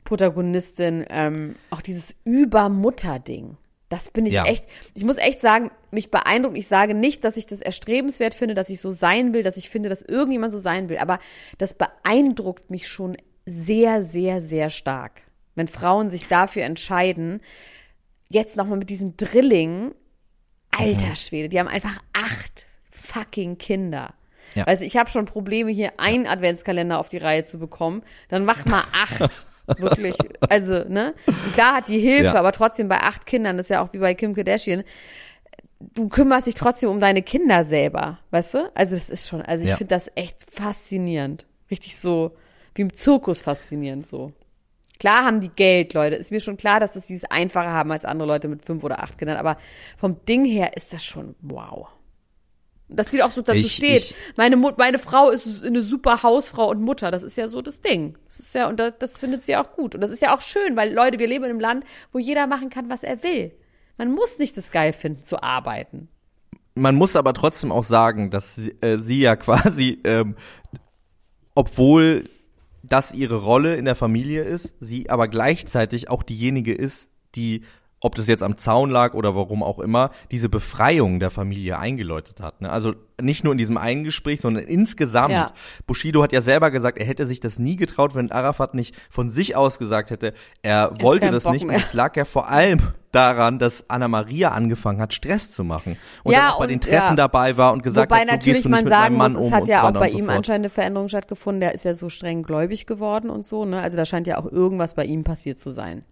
[0.04, 3.56] Protagonistin, ähm, auch dieses Übermutter-Ding.
[3.88, 4.44] Das bin ich ja.
[4.44, 6.56] echt, ich muss echt sagen, mich beeindruckt.
[6.56, 9.70] Ich sage nicht, dass ich das erstrebenswert finde, dass ich so sein will, dass ich
[9.70, 11.18] finde, dass irgendjemand so sein will, aber
[11.58, 15.22] das beeindruckt mich schon sehr, sehr, sehr stark.
[15.54, 17.40] Wenn Frauen sich dafür entscheiden,
[18.28, 19.94] jetzt nochmal mit diesen Drilling,
[20.70, 21.16] alter mhm.
[21.16, 24.14] Schwede, die haben einfach acht fucking Kinder.
[24.54, 24.64] Ja.
[24.64, 28.02] Also ich habe schon Probleme, hier einen Adventskalender auf die Reihe zu bekommen.
[28.28, 29.46] Dann mach mal acht.
[29.66, 30.16] Wirklich.
[30.40, 31.14] Also, ne?
[31.27, 32.35] Und klar hat die Hilfe, ja.
[32.35, 34.85] aber trotzdem bei acht Kindern, das ist ja auch wie bei Kim Kardashian,
[35.81, 38.70] du kümmerst dich trotzdem um deine Kinder selber, weißt du?
[38.74, 39.77] Also das ist schon, also ich ja.
[39.77, 41.46] finde das echt faszinierend.
[41.70, 42.37] Richtig so,
[42.74, 44.33] wie im Zirkus faszinierend so.
[45.00, 46.16] Klar haben die Geld, Leute.
[46.16, 49.03] Ist mir schon klar, dass das dieses einfacher haben als andere Leute mit fünf oder
[49.03, 49.37] acht Kindern.
[49.37, 49.59] Aber
[49.96, 51.88] vom Ding her ist das schon wow.
[52.88, 54.02] Dass sie auch so dazu ich, steht.
[54.02, 57.10] Ich, meine, Mut, meine Frau ist eine super Hausfrau und Mutter.
[57.10, 58.18] Das ist ja so das Ding.
[58.26, 59.94] Das ist ja, und das, das findet sie auch gut.
[59.94, 62.46] Und das ist ja auch schön, weil Leute, wir leben in einem Land, wo jeder
[62.46, 63.52] machen kann, was er will.
[63.96, 66.08] Man muss nicht das geil finden, zu arbeiten.
[66.74, 70.36] Man muss aber trotzdem auch sagen, dass sie, äh, sie ja quasi, ähm,
[71.54, 72.28] obwohl
[72.82, 77.64] das ihre Rolle in der Familie ist, sie aber gleichzeitig auch diejenige ist, die
[78.04, 82.42] ob das jetzt am Zaun lag oder warum auch immer, diese Befreiung der Familie eingeläutet
[82.42, 82.60] hat.
[82.60, 82.68] Ne?
[82.68, 85.32] Also nicht nur in diesem einen Gespräch, sondern insgesamt.
[85.32, 85.54] Ja.
[85.86, 89.30] Bushido hat ja selber gesagt, er hätte sich das nie getraut, wenn Arafat nicht von
[89.30, 91.64] sich aus gesagt hätte, er, er wollte das Bock nicht.
[91.64, 91.76] Mehr.
[91.76, 95.96] Und es lag ja vor allem daran, dass Anna Maria angefangen hat, Stress zu machen.
[96.24, 97.16] Und ja, auch bei den Treffen ja.
[97.16, 99.40] dabei war und gesagt Wobei hat, so natürlich gehst du nicht man sagen Mann muss,
[99.40, 101.60] um es hat ja auch bei ihm so anscheinend eine Veränderung stattgefunden.
[101.60, 103.64] Der ist ja so streng gläubig geworden und so.
[103.64, 103.80] Ne?
[103.80, 106.04] Also da scheint ja auch irgendwas bei ihm passiert zu sein.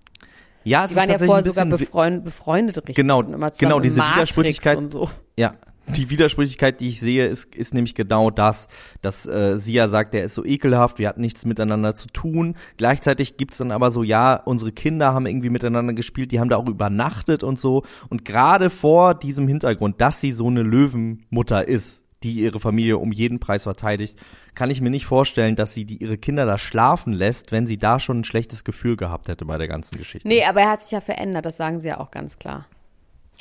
[0.65, 2.97] Ja, es die waren ja vorher sogar befreund, befreundet, richtig.
[2.97, 4.79] Genau, genau diese Widersprüchlichkeit.
[4.79, 5.11] Und so.
[5.37, 5.55] Ja,
[5.89, 8.69] die Widersprüchlichkeit, die ich sehe, ist, ist nämlich genau das,
[9.01, 12.55] dass äh, sie ja sagt, der ist so ekelhaft, wir hatten nichts miteinander zu tun.
[12.77, 16.57] Gleichzeitig gibt's dann aber so, ja, unsere Kinder haben irgendwie miteinander gespielt, die haben da
[16.57, 17.83] auch übernachtet und so.
[18.09, 23.13] Und gerade vor diesem Hintergrund, dass sie so eine Löwenmutter ist, die ihre Familie um
[23.13, 24.19] jeden Preis verteidigt,
[24.55, 27.79] kann ich mir nicht vorstellen, dass sie die, ihre Kinder da schlafen lässt, wenn sie
[27.79, 30.29] da schon ein schlechtes Gefühl gehabt hätte bei der ganzen Geschichte.
[30.29, 32.67] Nee, aber er hat sich ja verändert, das sagen sie ja auch ganz klar.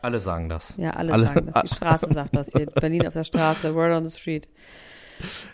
[0.01, 0.77] Alle sagen das.
[0.77, 1.61] Ja, alle, alle sagen das.
[1.63, 2.65] Die Straße sagt das hier.
[2.65, 4.47] Berlin auf der Straße, Word on the Street.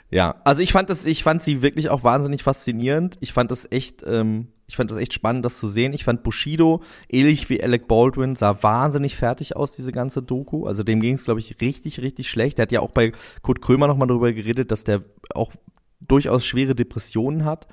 [0.09, 3.17] Ja, also ich fand das, ich fand sie wirklich auch wahnsinnig faszinierend.
[3.19, 5.93] Ich fand das echt, ähm, ich fand das echt spannend, das zu sehen.
[5.93, 10.65] Ich fand Bushido, ähnlich wie Alec Baldwin, sah wahnsinnig fertig aus, diese ganze Doku.
[10.65, 12.58] Also dem ging es, glaube ich, richtig, richtig schlecht.
[12.58, 15.03] Der hat ja auch bei Kurt Krömer nochmal darüber geredet, dass der
[15.34, 15.53] auch
[16.01, 17.67] durchaus schwere Depressionen hat.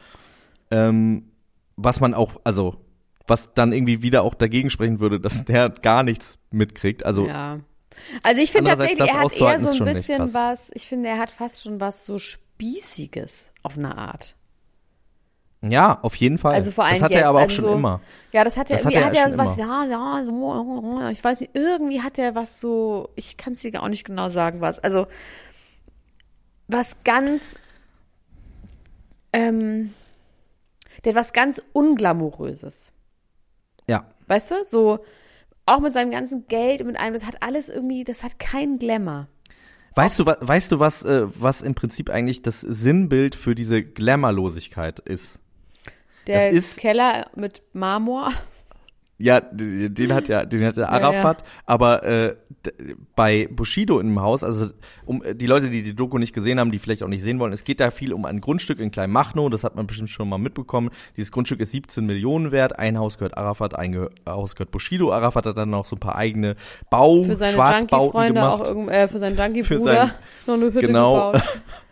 [0.70, 1.32] Ähm,
[1.76, 2.76] was man auch, also,
[3.26, 7.04] was dann irgendwie wieder auch dagegen sprechen würde, dass der gar nichts mitkriegt.
[7.04, 7.58] Also ja.
[8.22, 11.30] Also ich finde tatsächlich, er hat eher so ein bisschen was, ich finde, er hat
[11.30, 14.34] fast schon was so Spießiges auf eine Art.
[15.70, 16.54] Ja, auf jeden Fall.
[16.54, 18.00] Also vor allem das hat jetzt, er aber auch also schon so, immer.
[18.32, 19.66] Ja, das hat er, das irgendwie hat er, hat er was, immer.
[19.66, 23.82] ja, ja, so, ich weiß nicht, irgendwie hat er was so, ich kann es dir
[23.82, 24.78] auch nicht genau sagen, was.
[24.78, 25.06] Also,
[26.68, 27.58] was ganz,
[29.32, 29.94] ähm,
[31.04, 32.92] der hat was ganz Unglamouröses.
[33.86, 34.06] Ja.
[34.26, 34.98] Weißt du, so,
[35.66, 38.78] auch mit seinem ganzen Geld und mit allem, das hat alles irgendwie, das hat keinen
[38.78, 39.28] Glamour.
[39.96, 44.98] Weißt du, weißt du, was, äh, was im Prinzip eigentlich das Sinnbild für diese Glamourlosigkeit
[44.98, 45.40] ist?
[46.26, 48.30] Der ist, Keller mit Marmor.
[49.16, 51.62] Ja, den hat ja, den hat der Arafat, ja, ja.
[51.66, 52.34] aber äh,
[53.14, 54.70] bei Bushido im Haus, also
[55.06, 57.52] um die Leute, die die Doku nicht gesehen haben, die vielleicht auch nicht sehen wollen,
[57.52, 60.38] es geht da viel um ein Grundstück in Kleinmachnow, das hat man bestimmt schon mal
[60.38, 60.90] mitbekommen.
[61.16, 65.12] Dieses Grundstück ist 17 Millionen wert, ein Haus gehört Arafat, ein Haus gehört Bushido.
[65.12, 66.56] Arafat hat dann noch so ein paar eigene
[66.90, 68.62] Bau, für seine Schwarzbauten gemacht.
[68.62, 70.10] Auch äh, für seinen Junkie-Bruder
[70.46, 71.32] noch eine Hütte genau.
[71.32, 71.42] gebaut.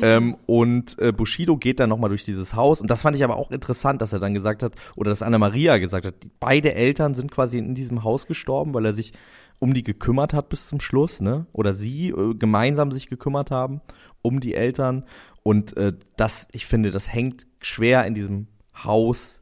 [0.00, 2.80] ähm, und äh, Bushido geht dann nochmal durch dieses Haus.
[2.80, 5.38] Und das fand ich aber auch interessant, dass er dann gesagt hat, oder dass Anna
[5.38, 9.12] Maria gesagt hat, beide Eltern sind quasi in diesem Haus gestorben, weil er sich
[9.60, 11.46] um die gekümmert hat bis zum Schluss, ne?
[11.52, 13.80] Oder sie äh, gemeinsam sich gekümmert haben
[14.22, 15.04] um die Eltern.
[15.42, 19.40] Und äh, das, ich finde, das hängt schwer in diesem Haus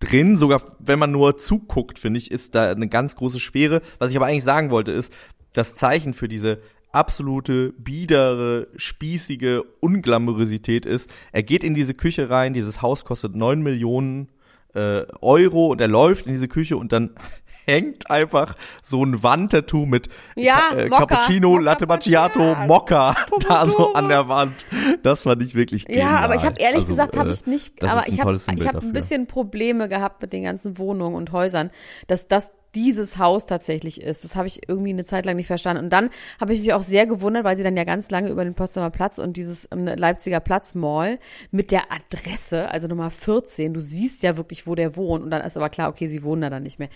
[0.00, 0.36] drin.
[0.36, 3.82] Sogar wenn man nur zuguckt, finde ich, ist da eine ganz große Schwere.
[3.98, 5.12] Was ich aber eigentlich sagen wollte, ist,
[5.52, 6.60] das Zeichen für diese
[6.96, 11.10] absolute biedere, spießige Unglamourosität ist.
[11.30, 14.28] Er geht in diese Küche rein, dieses Haus kostet neun Millionen
[14.74, 17.10] äh, Euro und er läuft in diese Küche und dann
[17.66, 23.14] hängt einfach so ein Wandtattoo mit ja, äh, Mokka, Cappuccino, Mokka, Latte Macchiato, Mokka
[23.48, 24.66] da so an der Wand.
[25.02, 26.12] Das fand ich wirklich genial.
[26.12, 28.68] Ja, aber ich habe ehrlich also, gesagt, habe äh, ich nicht, aber ich habe ich
[28.68, 31.70] habe ein bisschen Probleme gehabt mit den ganzen Wohnungen und Häusern,
[32.06, 34.24] dass das dieses Haus tatsächlich ist.
[34.24, 35.84] Das habe ich irgendwie eine Zeit lang nicht verstanden.
[35.84, 38.44] Und dann habe ich mich auch sehr gewundert, weil sie dann ja ganz lange über
[38.44, 41.18] den Potsdamer Platz und dieses ähm, Leipziger Platz Mall
[41.50, 45.24] mit der Adresse, also Nummer 14, du siehst ja wirklich, wo der wohnt.
[45.24, 46.88] Und dann ist aber klar, okay, sie wohnen da dann nicht mehr.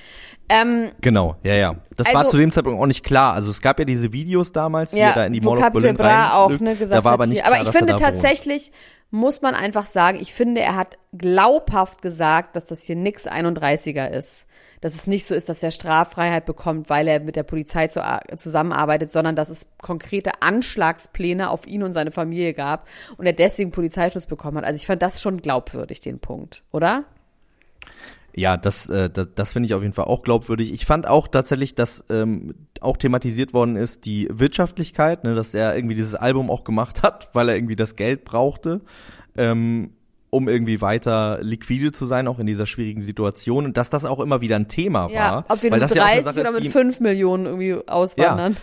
[0.48, 1.76] Ähm, genau, ja, ja.
[1.96, 3.34] Das also, war zu dem Zeitpunkt auch nicht klar.
[3.34, 5.72] Also es gab ja diese Videos damals, wie ja, er da in die Mall of
[5.72, 8.72] Berlin rein, auch ne, gesagt da war aber nicht klar, Aber ich finde tatsächlich,
[9.10, 14.08] muss man einfach sagen, ich finde, er hat glaubhaft gesagt, dass das hier nix 31er
[14.08, 14.46] ist
[14.80, 18.02] dass es nicht so ist, dass er Straffreiheit bekommt, weil er mit der Polizei zu,
[18.36, 23.70] zusammenarbeitet, sondern dass es konkrete Anschlagspläne auf ihn und seine Familie gab und er deswegen
[23.70, 24.64] Polizeischutz bekommen hat.
[24.64, 27.04] Also ich fand das schon glaubwürdig, den Punkt, oder?
[28.34, 30.72] Ja, das, äh, das, das finde ich auf jeden Fall auch glaubwürdig.
[30.72, 35.74] Ich fand auch tatsächlich, dass ähm, auch thematisiert worden ist, die Wirtschaftlichkeit, ne, dass er
[35.74, 38.80] irgendwie dieses Album auch gemacht hat, weil er irgendwie das Geld brauchte.
[39.36, 39.92] Ähm,
[40.30, 43.64] um irgendwie weiter liquide zu sein, auch in dieser schwierigen Situation.
[43.64, 45.12] Und dass das auch immer wieder ein Thema war.
[45.12, 48.52] Ja, ob wir mit 30 ja oder mit 5 Millionen irgendwie auswandern.
[48.52, 48.58] Ja.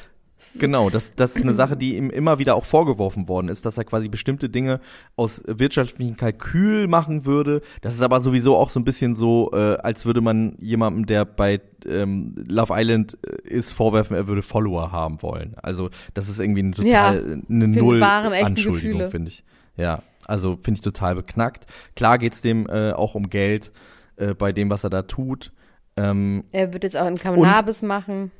[0.60, 3.80] Genau, das, das ist eine Sache, die ihm immer wieder auch vorgeworfen worden ist, dass
[3.80, 4.80] er quasi bestimmte Dinge
[5.16, 7.62] aus wirtschaftlichen Kalkül machen würde.
[7.82, 11.26] Das ist aber sowieso auch so ein bisschen so, äh, als würde man jemandem, der
[11.26, 15.56] bei ähm, Love Island äh, ist, vorwerfen, er würde Follower haben wollen.
[15.62, 19.44] Also das ist irgendwie eine total ja, eine Null-Anschuldigung, finde ich.
[19.76, 21.66] Ja, also finde ich total beknackt.
[21.96, 23.72] Klar geht's dem äh, auch um Geld
[24.18, 25.52] äh, bei dem, was er da tut.
[25.96, 28.32] Ähm, er wird jetzt auch einen Cannabis machen.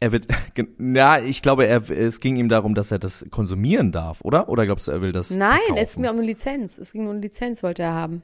[0.00, 0.26] Er wird,
[0.78, 4.48] ja, ich glaube, er, es ging ihm darum, dass er das konsumieren darf, oder?
[4.48, 5.30] Oder glaubst du, er will das?
[5.30, 5.82] Nein, verkaufen?
[5.82, 6.78] es ging um eine Lizenz.
[6.78, 8.22] Es ging um eine Lizenz, wollte er haben.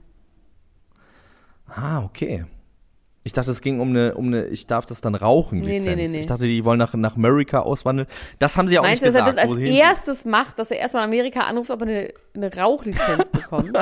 [1.66, 2.44] Ah, okay.
[3.24, 5.78] Ich dachte, es ging um eine, um eine, ich darf das dann rauchen, Nee, nee,
[5.78, 5.96] Lizenz.
[5.96, 6.20] nee, nee.
[6.20, 8.08] Ich dachte, die wollen nach, nach Amerika auswandeln.
[8.40, 9.48] Das haben sie auch Meinst du, nicht dass er gesagt.
[9.48, 13.76] das als erstes macht, dass er erstmal Amerika anruft, ob er eine, eine Rauchlizenz bekommt?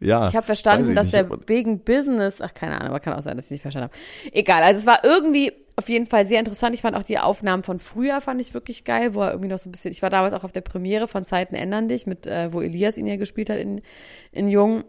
[0.00, 0.26] Ja.
[0.28, 3.12] Ich habe verstanden, dass ich er nicht, aber- wegen Business, ach keine Ahnung, aber kann
[3.14, 4.32] auch sein, dass ich nicht verstanden habe.
[4.36, 6.74] Egal, also es war irgendwie auf jeden Fall sehr interessant.
[6.74, 9.58] Ich fand auch die Aufnahmen von früher fand ich wirklich geil, wo er irgendwie noch
[9.58, 12.26] so ein bisschen, ich war damals auch auf der Premiere von Zeiten ändern dich, mit,
[12.26, 13.80] äh, wo Elias ihn ja gespielt hat in,
[14.32, 14.82] in Jung.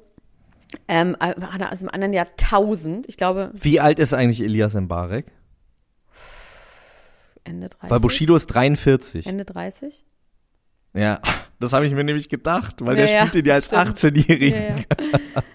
[0.88, 5.25] Ähm, da aus dem anderen Jahr 1000, ich glaube Wie alt ist eigentlich Elias Mbarek?
[7.43, 7.89] Ende 30.
[7.89, 9.25] Weil Bushido ist 43.
[9.27, 10.05] Ende 30?
[10.95, 11.19] Ja,
[11.59, 13.99] das habe ich mir nämlich gedacht, weil Ja, der spielt ihn ja als stimmt.
[13.99, 14.59] 18-Jährigen.
[14.59, 15.43] Ja, ja.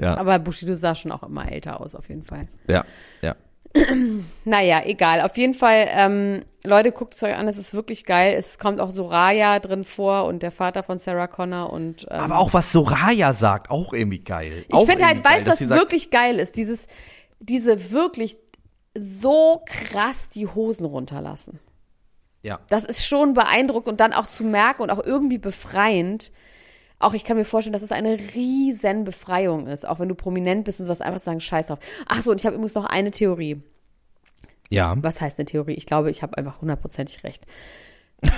[0.00, 0.16] Ja.
[0.16, 2.48] Aber Bushido sah schon auch immer älter aus, auf jeden Fall.
[2.68, 2.84] Ja,
[3.22, 3.36] ja.
[4.44, 5.22] Naja, egal.
[5.22, 8.34] Auf jeden Fall, ähm, Leute, guckt es euch an, es ist wirklich geil.
[8.38, 12.38] Es kommt auch Soraya drin vor und der Vater von Sarah Connor und ähm, Aber
[12.38, 14.64] auch was Soraya sagt, auch irgendwie geil.
[14.68, 16.56] ich finde halt, was sie sagt, wirklich geil ist?
[16.56, 16.86] Dieses,
[17.40, 18.36] diese wirklich
[18.96, 21.60] so krass die Hosen runterlassen.
[22.42, 22.60] Ja.
[22.68, 26.30] Das ist schon beeindruckend und dann auch zu merken und auch irgendwie befreiend.
[26.98, 30.64] Auch ich kann mir vorstellen, dass es eine riesen Befreiung ist, auch wenn du prominent
[30.64, 31.78] bist und sowas einfach zu sagen, scheiß drauf.
[32.06, 33.62] Ach so, und ich habe übrigens noch eine Theorie.
[34.70, 34.96] Ja.
[34.98, 35.74] Was heißt eine Theorie?
[35.74, 37.44] Ich glaube, ich habe einfach hundertprozentig recht.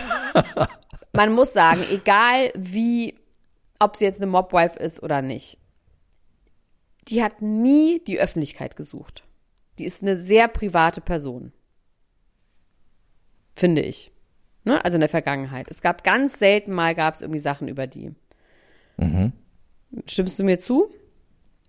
[1.12, 3.14] Man muss sagen, egal wie,
[3.78, 5.58] ob sie jetzt eine Mobwife ist oder nicht,
[7.06, 9.24] die hat nie die Öffentlichkeit gesucht.
[9.78, 11.52] Die ist eine sehr private Person.
[13.54, 14.10] Finde ich.
[14.64, 14.84] Ne?
[14.84, 15.66] Also in der Vergangenheit.
[15.70, 18.14] Es gab ganz selten mal, gab es irgendwie Sachen über die.
[20.06, 20.90] Stimmst du mir zu?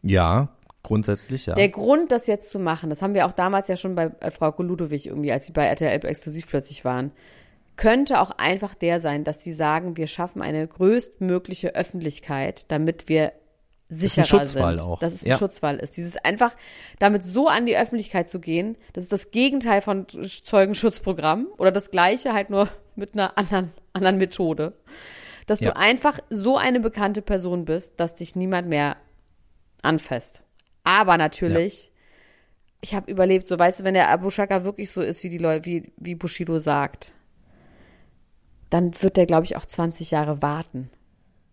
[0.02, 0.50] Ja,
[0.84, 1.56] grundsätzlich ja.
[1.56, 4.32] Der Grund, das jetzt zu machen, das haben wir auch damals ja schon bei äh,
[4.32, 7.12] Frau Ludowig irgendwie, als sie bei RTL exklusiv plötzlich waren,
[7.76, 13.32] könnte auch einfach der sein, dass sie sagen, wir schaffen eine größtmögliche Öffentlichkeit, damit wir
[13.88, 14.88] sicherer Schutzwall sind.
[14.88, 15.00] auch.
[15.00, 15.36] Dass es ein Ja.
[15.38, 15.98] Schutzwall ist.
[15.98, 16.56] Dieses einfach
[17.00, 21.90] damit so an die Öffentlichkeit zu gehen, das ist das Gegenteil von Zeugenschutzprogramm oder das
[21.90, 24.74] gleiche halt nur mit einer anderen, anderen Methode.
[25.50, 25.72] Dass Ja.
[25.72, 28.98] du einfach so eine bekannte Person bist, dass dich niemand mehr
[29.82, 30.44] anfasst.
[30.84, 31.92] Aber natürlich,
[32.82, 35.38] ich habe überlebt, so weißt du, wenn der Abu Shaka wirklich so ist, wie die
[35.40, 37.14] Leute, wie, wie Bushido sagt,
[38.70, 40.90] dann wird der, glaube ich, auch 20 Jahre warten.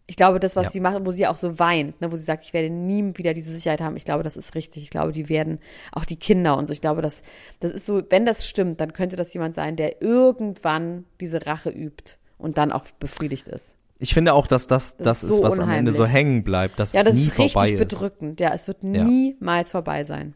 [0.09, 0.71] Ich glaube, das, was Ja.
[0.73, 3.33] sie macht, wo sie auch so weint, ne, wo sie sagt, ich werde nie wieder
[3.33, 4.83] diese Sicherheit haben, ich glaube, das ist richtig.
[4.85, 5.59] Ich glaube, die werden,
[5.93, 7.23] auch die Kinder und so, ich glaube, das,
[7.61, 11.71] das ist so, wenn das stimmt, dann könnte das jemand sein, der irgendwann diese Rache
[11.71, 13.77] übt und dann auch befriedigt ist.
[13.99, 15.95] Ich finde auch, dass das Das das, ist ist, so was am Ende unheimlich.
[15.97, 17.79] so hängen bleibt, dass Ja, das es nie ist richtig vorbei ist.
[17.79, 18.41] bedrückend.
[18.41, 19.05] Ja, es wird Ja.
[19.05, 20.35] niemals vorbei sein.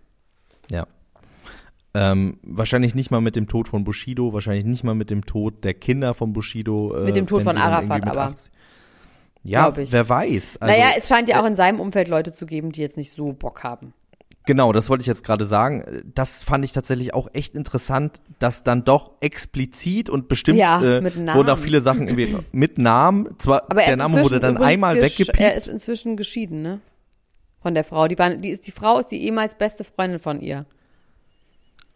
[0.70, 0.86] Ja.
[1.92, 5.64] Ähm, wahrscheinlich nicht mal mit dem Tod von Bushido, wahrscheinlich nicht mal mit dem Tod
[5.64, 6.94] der Kinder von Bushido.
[6.96, 8.20] Äh, Mit dem Tod von Arafat aber.
[8.28, 8.52] 80
[9.42, 10.58] Ja, wer weiß.
[10.60, 13.10] Also, naja, es scheint ja auch in seinem Umfeld Leute zu geben, die jetzt nicht
[13.10, 13.92] so Bock haben.
[14.46, 16.02] Genau, das wollte ich jetzt gerade sagen.
[16.14, 21.04] Das fand ich tatsächlich auch echt interessant, dass dann doch explizit und bestimmt Ja, äh,
[21.34, 23.38] wurden auch viele Sachen irgendwie mit Namen.
[23.38, 25.38] Zwar Aber er der Name wurde dann einmal weggepiept.
[25.38, 26.80] Er ist inzwischen geschieden, ne?
[27.62, 28.08] Von der Frau.
[28.08, 30.64] Die, waren, die, ist, die Frau ist die ehemals beste Freundin von ihr.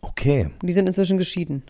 [0.03, 0.51] Okay.
[0.61, 1.63] Und die sind inzwischen geschieden.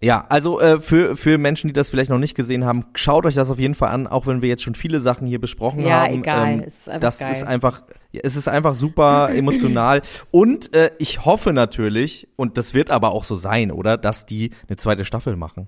[0.00, 3.34] Ja, also äh, für, für Menschen, die das vielleicht noch nicht gesehen haben, schaut euch
[3.34, 6.02] das auf jeden Fall an, auch wenn wir jetzt schon viele Sachen hier besprochen Ja,
[6.02, 6.14] haben.
[6.20, 7.32] egal, Ähm, es ist einfach das geil.
[7.32, 7.82] ist einfach,
[8.12, 10.02] ja, es ist einfach super emotional.
[10.30, 14.50] Und äh, ich hoffe natürlich, und das wird aber auch so sein, oder, dass die
[14.68, 15.66] eine zweite Staffel machen.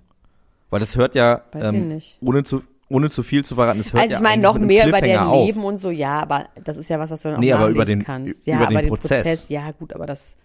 [0.69, 2.19] Weil das hört ja, ähm, nicht.
[2.21, 4.67] ohne zu ohne zu viel zu verraten, es hört Also ja ich meine eigentlich noch
[4.67, 5.47] mehr über deren auf.
[5.47, 7.69] Leben und so, ja, aber das ist ja was, was du dann auch Nee, aber
[7.69, 8.47] über nachlesen den- kannst.
[8.47, 9.23] über Ja, den aber den Prozess.
[9.25, 10.37] Prozess, ja gut, aber das,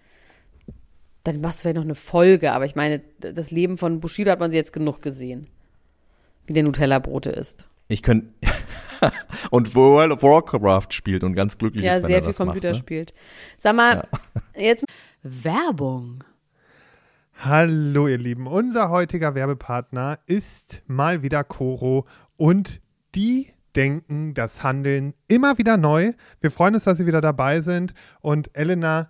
[1.24, 4.40] dann machst du vielleicht noch eine Folge, aber ich meine, das Leben von Bushido hat
[4.40, 5.48] man jetzt genug gesehen.
[6.46, 7.66] Wie der Nutella-Brote ist.
[7.88, 8.28] Ich könnte
[9.50, 12.40] und World of Warcraft spielt und ganz glücklich Ja, ist, wenn sehr er viel das
[12.40, 12.76] macht, Computer ne?
[12.76, 13.14] spielt.
[13.58, 14.08] Sag mal,
[14.56, 14.84] jetzt
[15.22, 16.24] Werbung.
[17.40, 22.06] Hallo ihr Lieben, unser heutiger Werbepartner ist mal wieder Coro
[22.36, 22.82] und
[23.16, 26.14] die denken das Handeln immer wieder neu.
[26.42, 29.10] Wir freuen uns, dass Sie wieder dabei sind und Elena,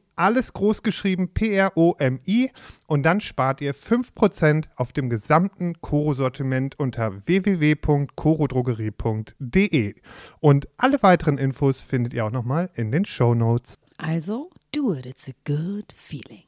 [0.15, 2.51] alles groß geschrieben P-R-O-M-I
[2.87, 9.95] und dann spart ihr 5% auf dem gesamten Koro-Sortiment unter www.korodrogerie.de.
[10.39, 13.75] Und alle weiteren Infos findet ihr auch nochmal in den Show Notes.
[13.97, 16.45] Also, do it, it's a good feeling.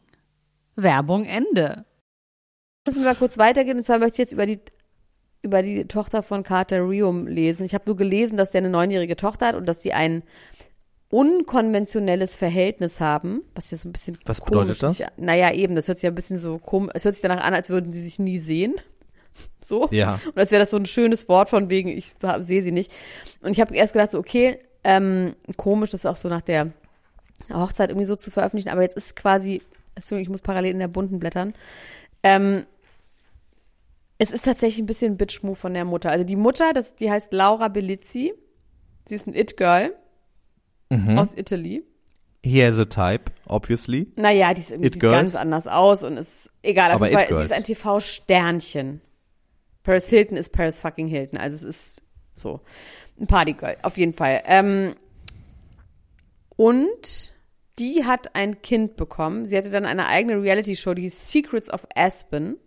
[0.76, 1.86] Werbung Ende.
[2.86, 4.60] Müssen wir mal kurz weitergehen und zwar möchte ich jetzt über die
[5.44, 7.66] über die Tochter von Carter Rium lesen.
[7.66, 10.24] Ich habe nur gelesen, dass der eine neunjährige Tochter hat und dass sie einen
[11.14, 14.98] unkonventionelles Verhältnis haben, was ja so ein bisschen Was bedeutet das?
[14.98, 17.44] Sich, naja, eben, das hört sich ja ein bisschen so komisch, es hört sich danach
[17.44, 18.76] an, als würden sie sich nie sehen.
[19.60, 19.88] So.
[19.92, 20.20] Ja.
[20.28, 22.94] Und als wäre das so ein schönes Wort von wegen, ich sehe sie nicht.
[23.42, 26.72] Und ich habe erst gedacht, so, okay, ähm, komisch, das auch so nach der
[27.52, 29.64] Hochzeit irgendwie so zu veröffentlichen, aber jetzt ist quasi,
[29.96, 31.54] Entschuldigung, ich muss parallel in der bunten blättern.
[32.22, 32.66] Ähm,
[34.20, 36.12] es ist tatsächlich ein bisschen Bitch-Move von der Mutter.
[36.12, 38.34] Also die Mutter, das, die heißt Laura Bellizzi.
[39.06, 39.96] Sie ist ein It-Girl
[40.98, 41.18] mhm.
[41.18, 41.84] aus Italy.
[42.46, 44.12] He has a type, obviously.
[44.18, 46.92] Naja, die ist irgendwie sieht ganz anders aus und ist egal.
[46.92, 49.02] Auf jeden Fall, sie ist ein TV-Sternchen.
[49.84, 51.38] Paris Hilton ist Paris fucking Hilton.
[51.38, 52.02] Also es ist
[52.34, 52.60] so
[53.20, 54.44] ein Partygirl, auf jeden Fall.
[54.46, 54.96] Ähm,
[56.56, 57.34] und
[57.80, 59.46] die hat ein Kind bekommen.
[59.46, 62.58] Sie hatte dann eine eigene Reality-Show, die Secrets of Aspen.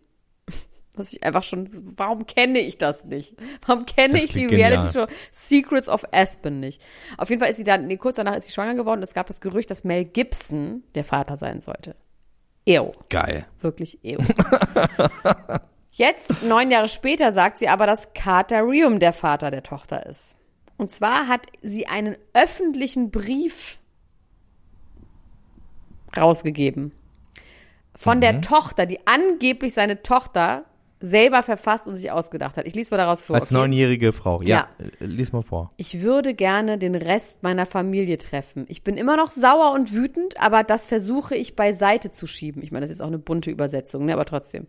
[0.96, 3.35] Was ich einfach schon, warum kenne ich das nicht?
[3.66, 6.82] Warum kenne ich die Reality-Show Secrets of Aspen nicht?
[7.18, 9.02] Auf jeden Fall ist sie dann, nee, kurz danach ist sie schwanger geworden.
[9.02, 11.94] Es gab das Gerücht, dass Mel Gibson der Vater sein sollte.
[12.66, 12.92] Ew.
[13.11, 13.46] Geil.
[13.61, 14.18] Wirklich ew.
[15.92, 20.37] Jetzt, neun Jahre später, sagt sie aber, dass Carter Rium der Vater der Tochter ist.
[20.76, 23.78] Und zwar hat sie einen öffentlichen Brief
[26.16, 26.92] rausgegeben.
[27.94, 28.20] Von mhm.
[28.20, 30.64] der Tochter, die angeblich seine Tochter
[31.00, 32.66] selber verfasst und sich ausgedacht hat.
[32.66, 33.37] Ich lese mal daraus vor.
[33.37, 33.54] Als okay?
[33.54, 34.40] neunjährige Frau.
[34.42, 35.72] Ja, ja, äh, lies mal vor.
[35.76, 38.64] Ich würde gerne den Rest meiner Familie treffen.
[38.68, 42.62] Ich bin immer noch sauer und wütend, aber das versuche ich beiseite zu schieben.
[42.62, 44.14] Ich meine, das ist auch eine bunte Übersetzung, ne?
[44.14, 44.66] aber trotzdem.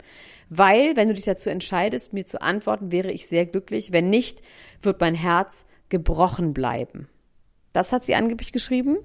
[0.50, 3.94] Weil, wenn du dich dazu entscheidest, mir zu antworten, wäre ich sehr glücklich.
[3.94, 4.42] Wenn nicht,
[4.82, 7.08] wird mein Herz gebrochen bleiben.
[7.72, 8.98] Das hat sie angeblich geschrieben.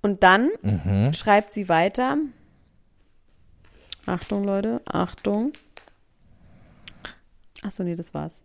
[0.00, 1.12] Und dann Mhm.
[1.12, 2.16] schreibt sie weiter.
[4.06, 5.52] Achtung, Leute, Achtung.
[7.62, 8.42] Achso, nee, das war's.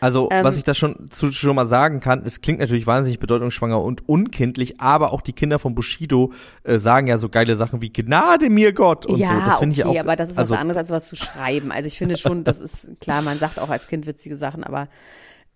[0.00, 3.20] Also, Ähm, was ich da schon, zu, schon mal sagen kann, es klingt natürlich wahnsinnig
[3.20, 6.32] bedeutungsschwanger und unkindlich, aber auch die Kinder von Bushido
[6.62, 9.40] äh, sagen ja so geile Sachen wie Gnade mir Gott und ja, so.
[9.46, 10.00] Das finde okay, ich auch.
[10.00, 11.70] aber das ist also, was anderes, als was zu schreiben.
[11.70, 14.88] Also ich finde schon, das ist klar, man sagt auch als Kind witzige Sachen, aber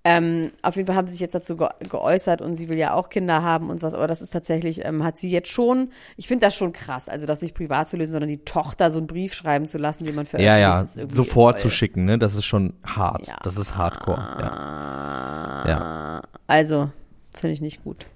[0.04, 2.94] ähm, auf jeden Fall haben sie sich jetzt dazu ge geäußert und sie will ja
[2.94, 6.28] auch Kinder haben und sowas, aber das ist tatsächlich, ähm, hat sie jetzt schon, ich
[6.28, 9.06] finde das schon krass, also das nicht privat zu lösen, sondern die Tochter so einen
[9.06, 10.60] Brief schreiben zu lassen, den man veröffentlicht.
[10.60, 12.18] Ja, ja, sofort zu schicken, ne?
[12.18, 13.26] Das ist schon hart.
[13.26, 13.36] Ja.
[13.42, 14.18] Das ist hardcore.
[14.40, 15.64] Ja.
[15.68, 16.22] Ja.
[16.46, 16.90] Also,
[17.34, 18.06] finde ich nicht gut.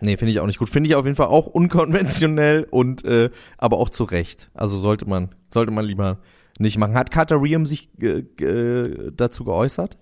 [0.00, 0.68] Nee, finde ich auch nicht gut.
[0.68, 4.50] Finde ich auf jeden Fall auch unkonventionell und äh, aber auch zu Recht.
[4.52, 6.18] Also sollte man, sollte man lieber
[6.58, 6.94] nicht machen.
[6.94, 9.96] Hat Carter Riem sich äh, äh, dazu geäußert?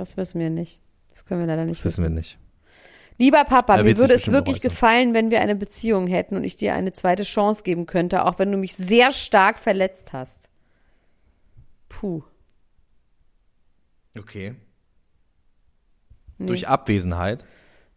[0.00, 0.80] Das wissen wir nicht.
[1.10, 2.38] Das können wir leider nicht Das wissen wir nicht.
[3.18, 4.70] Lieber Papa, mir würde es wirklich äußern.
[4.70, 8.38] gefallen, wenn wir eine Beziehung hätten und ich dir eine zweite Chance geben könnte, auch
[8.38, 10.48] wenn du mich sehr stark verletzt hast.
[11.90, 12.22] Puh.
[14.18, 14.54] Okay.
[16.38, 16.46] Nee.
[16.46, 17.44] Durch Abwesenheit.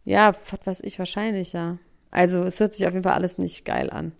[0.04, 1.78] Ja, was weiß ich, wahrscheinlich, ja.
[2.10, 4.12] Also, es hört sich auf jeden Fall alles nicht geil an.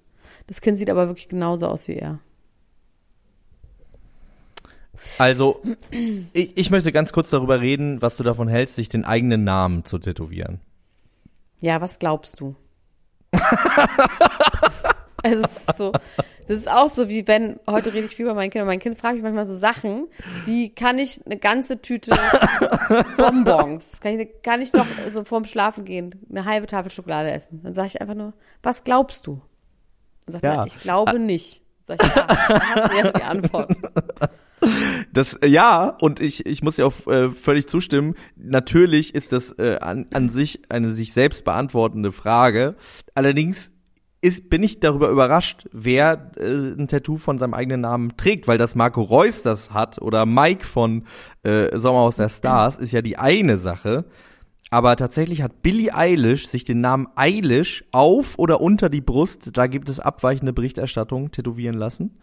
[0.46, 2.20] Das Kind sieht aber wirklich genauso aus wie er.
[5.18, 5.60] Also,
[6.32, 9.84] ich, ich möchte ganz kurz darüber reden, was du davon hältst, sich den eigenen Namen
[9.84, 10.60] zu tätowieren.
[11.60, 12.56] Ja, was glaubst du?
[15.22, 15.92] es ist so,
[16.46, 18.78] das ist auch so, wie wenn, heute rede ich viel über mein Kind, und mein
[18.78, 20.08] Kind fragt mich manchmal so Sachen,
[20.44, 22.10] wie kann ich eine ganze Tüte
[23.16, 27.60] Bonbons, kann ich, kann ich noch so vorm Schlafen gehen, eine halbe Tafel Schokolade essen?
[27.62, 29.40] Dann sage ich einfach nur, was glaubst du?
[30.26, 30.54] Dann sagt Ja.
[30.62, 31.62] er, ich glaube nicht.
[31.82, 33.72] Sag ich, ja, dann hast du ja die Antwort.
[35.14, 38.14] Das äh, ja, und ich, ich muss dir auch äh, völlig zustimmen.
[38.36, 42.74] Natürlich ist das äh, an, an sich eine sich selbst beantwortende Frage.
[43.14, 43.72] Allerdings
[44.20, 48.58] ist, bin ich darüber überrascht, wer äh, ein Tattoo von seinem eigenen Namen trägt, weil
[48.58, 51.04] das Marco Reus das hat oder Mike von
[51.44, 54.06] äh, Sommerhaus der Stars ist ja die eine Sache.
[54.70, 59.68] Aber tatsächlich hat Billie Eilish sich den Namen Eilish auf oder unter die Brust, da
[59.68, 62.18] gibt es abweichende Berichterstattung, tätowieren lassen.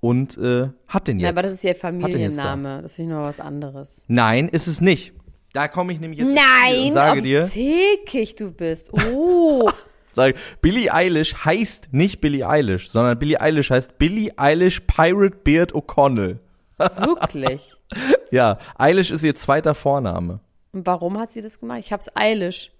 [0.00, 1.24] Und äh, hat den jetzt.
[1.24, 1.88] Ja, aber das ist den jetzt da.
[1.88, 2.82] Familienname.
[2.82, 4.04] Das ist noch was anderes.
[4.08, 5.12] Nein, ist es nicht.
[5.52, 8.92] Da komme ich nämlich jetzt Nein, und sage dir, zickig du bist.
[8.92, 9.68] Oh.
[10.14, 15.74] sage, Billie Eilish heißt nicht Billie Eilish, sondern Billie Eilish heißt Billie Eilish Pirate Beard
[15.74, 16.38] O'Connell.
[16.78, 17.74] Wirklich.
[18.30, 20.40] Ja, Eilish ist ihr zweiter Vorname.
[20.72, 21.80] Und warum hat sie das gemacht?
[21.80, 22.70] Ich hab's eilish.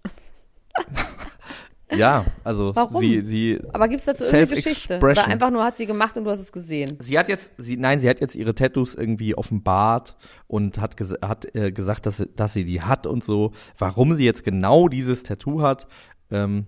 [1.97, 3.01] Ja, also Warum?
[3.01, 4.99] sie sie Aber gibt's dazu irgendeine Geschichte?
[4.99, 6.99] Oder einfach nur hat sie gemacht und du hast es gesehen?
[7.01, 10.17] Sie hat jetzt, sie, nein, sie hat jetzt ihre Tattoos irgendwie offenbart
[10.47, 13.53] und hat, ges hat äh, gesagt, dass, sie- dass sie die hat und so.
[13.79, 15.87] Warum sie jetzt genau dieses Tattoo hat,
[16.31, 16.67] ähm,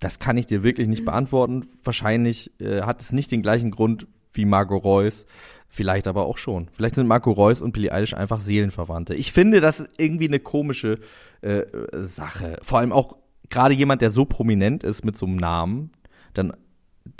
[0.00, 1.66] das kann ich dir wirklich nicht beantworten.
[1.82, 5.24] Wahrscheinlich äh, hat es nicht den gleichen Grund wie Margot Reus.
[5.70, 6.68] Vielleicht aber auch schon.
[6.72, 9.14] Vielleicht sind Marco Reus und Billie Eilish einfach Seelenverwandte.
[9.14, 10.98] Ich finde, das ist irgendwie eine komische
[11.42, 12.58] äh, äh, Sache.
[12.62, 13.16] Vor allem auch
[13.50, 15.92] gerade jemand, der so prominent ist mit so einem Namen,
[16.34, 16.52] dann,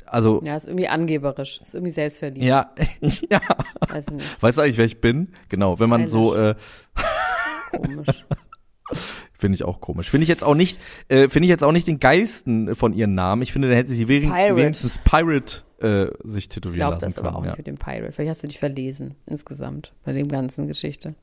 [0.07, 1.61] also, Ja, ist irgendwie angeberisch.
[1.63, 2.45] Ist irgendwie selbstverliebt.
[2.45, 2.73] ja,
[3.31, 3.41] ja.
[3.89, 4.43] Weiß nicht.
[4.43, 5.29] Weißt du eigentlich, wer ich bin?
[5.49, 6.55] Genau, wenn man so, äh,
[7.71, 8.25] Komisch.
[9.33, 10.11] finde ich auch komisch.
[10.11, 13.15] Finde ich jetzt auch nicht, äh, finde ich jetzt auch nicht den geilsten von ihren
[13.15, 13.43] Namen.
[13.43, 14.57] Ich finde, dann hätte sie Pirate.
[14.57, 17.27] wenigstens Pirate äh, sich Ich tätowieren glaube lassen das können.
[17.29, 17.51] aber auch ja.
[17.51, 18.13] nicht mit dem Pirate.
[18.13, 21.15] Vielleicht hast du dich verlesen insgesamt bei dem ganzen Geschichte.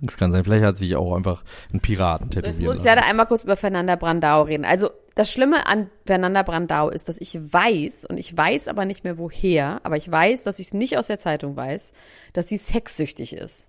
[0.00, 0.44] Das kann sein.
[0.44, 3.44] Vielleicht hat sie sich auch einfach einen Piraten So, jetzt muss ich leider einmal kurz
[3.44, 4.64] über Fernanda Brandau reden.
[4.64, 9.04] Also das Schlimme an Fernanda Brandau ist, dass ich weiß, und ich weiß aber nicht
[9.04, 11.92] mehr woher, aber ich weiß, dass ich es nicht aus der Zeitung weiß,
[12.32, 13.68] dass sie sexsüchtig ist.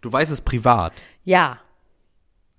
[0.00, 0.92] Du weißt es privat.
[1.24, 1.60] Ja.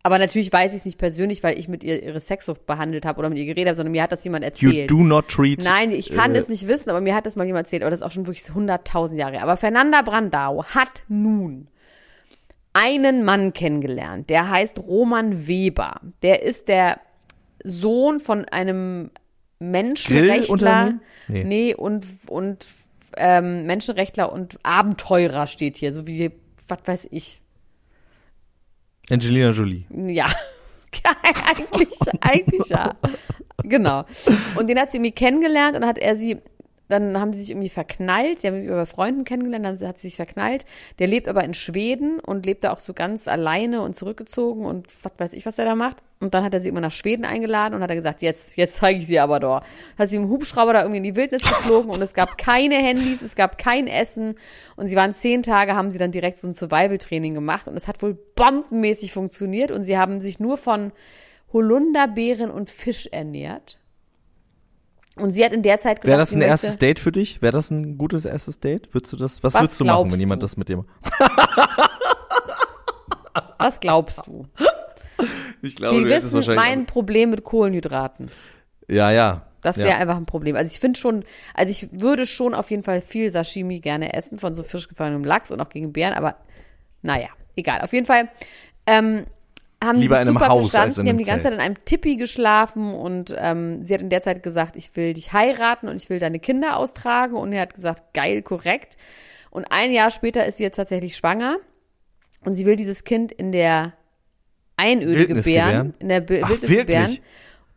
[0.06, 3.20] Aber natürlich weiß ich es nicht persönlich, weil ich mit ihr ihre Sexsucht behandelt habe
[3.20, 4.92] oder mit ihr geredet habe, sondern mir hat das jemand You erzählt.
[4.92, 5.64] do not treat.
[5.64, 7.90] Nein, ich kann äh, es nicht wissen, aber mir hat das mal jemand erzählt, aber
[7.90, 9.34] das ist auch schon wirklich 100.000 Jahre.
[9.34, 9.44] her.
[9.44, 11.70] Aber Fernanda Brandau hat nun
[12.74, 16.02] einen Mann kennengelernt, der heißt Roman Weber.
[16.22, 17.00] Der ist der
[17.64, 19.10] Sohn von einem
[19.60, 20.96] Menschenrechtler.
[21.30, 21.44] Nee.
[21.46, 22.66] Nee, und, und
[23.16, 26.32] ähm, Menschenrechtler und Abenteurer steht hier, so wie,
[26.68, 27.43] was weiß ich,
[29.10, 29.86] Angelina Jolie.
[29.92, 30.26] ja,
[31.24, 32.96] eigentlich, eigentlich ja.
[33.64, 34.06] Genau.
[34.56, 36.38] Und den hat sie irgendwie kennengelernt und hat er sie,
[36.90, 38.44] dann haben sie sich irgendwie verknallt.
[38.44, 40.66] Die haben sich über Freunden kennengelernt, dann hat sie sich verknallt.
[41.00, 44.88] Der lebt aber in Schweden und lebt da auch so ganz alleine und zurückgezogen und
[45.04, 45.98] was weiß ich, was er da macht.
[46.20, 48.78] Und dann hat er sie immer nach Schweden eingeladen und hat er gesagt, jetzt, jetzt
[48.78, 49.62] zeige ich sie aber doch.
[49.98, 53.22] Hat sie im Hubschrauber da irgendwie in die Wildnis geflogen und es gab keine Handys,
[53.22, 54.36] es gab kein Essen
[54.76, 57.88] und sie waren zehn Tage, haben sie dann direkt so ein Survival-Training gemacht und es
[57.88, 60.92] hat wohl bombenmäßig funktioniert und sie haben sich nur von
[61.52, 63.80] Holunderbeeren und Fisch ernährt.
[65.16, 67.42] Und sie hat in der Zeit gesagt, Wäre das ein möchte, erstes Date für dich?
[67.42, 68.94] Wäre das ein gutes erstes Date?
[68.94, 70.46] Würdest du das, was, Was würdest du machen, wenn jemand du?
[70.46, 70.88] das mit dir macht?
[73.58, 74.46] Was glaubst du?
[75.62, 78.30] Ich glaube, Wir wissen mein Problem mit Kohlenhydraten.
[78.88, 79.48] Ja, ja.
[79.62, 79.86] Das ja.
[79.86, 80.58] wäre einfach ein Problem.
[80.58, 84.38] Also ich finde schon, also ich würde schon auf jeden Fall viel Sashimi gerne essen
[84.38, 86.36] von so frisch gefallenem Lachs und auch gegen Bären, aber
[87.02, 87.80] naja, egal.
[87.82, 88.30] Auf jeden Fall
[88.86, 89.24] ähm,
[89.84, 91.06] haben Lieber einem super Haus verstanden.
[91.06, 94.22] die haben die ganze Zeit in einem Tippi geschlafen und ähm, sie hat in der
[94.22, 97.74] Zeit gesagt, ich will dich heiraten und ich will deine Kinder austragen und er hat
[97.74, 98.98] gesagt, geil, korrekt.
[99.50, 101.58] Und ein Jahr später ist sie jetzt tatsächlich schwanger
[102.46, 103.94] und sie will dieses Kind in der
[104.78, 105.94] Einöde Wildnis gebären, gebären?
[106.00, 106.88] in der Be Ach, Wildnis wirklich?
[106.88, 107.18] gebären.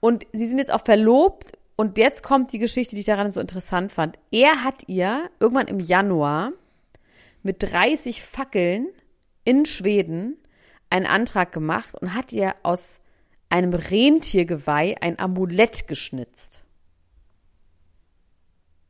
[0.00, 3.40] Und sie sind jetzt auch verlobt und jetzt kommt die Geschichte, die ich daran so
[3.40, 4.18] interessant fand.
[4.30, 6.52] Er hat ihr irgendwann im Januar
[7.42, 8.88] mit 30 Fackeln
[9.44, 10.36] in Schweden
[10.90, 13.00] einen Antrag gemacht und hat ihr aus
[13.48, 16.62] einem Rentiergeweih ein Amulett geschnitzt.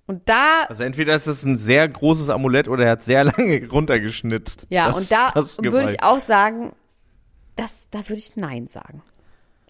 [0.07, 3.69] Und da Also entweder ist es ein sehr großes Amulett oder er hat sehr lange
[3.69, 4.67] runtergeschnitzt.
[4.71, 6.73] Ja, Das- und da würde ich auch sagen,
[7.57, 9.03] das, da würde ich Nein sagen.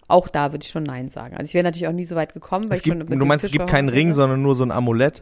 [0.09, 1.35] Auch da würde ich schon Nein sagen.
[1.35, 3.19] Also ich wäre natürlich auch nie so weit gekommen, weil Es ich schon gibt, mit
[3.19, 5.21] du meinst, es Fisch gibt keinen Ring, sondern nur so ein Amulett.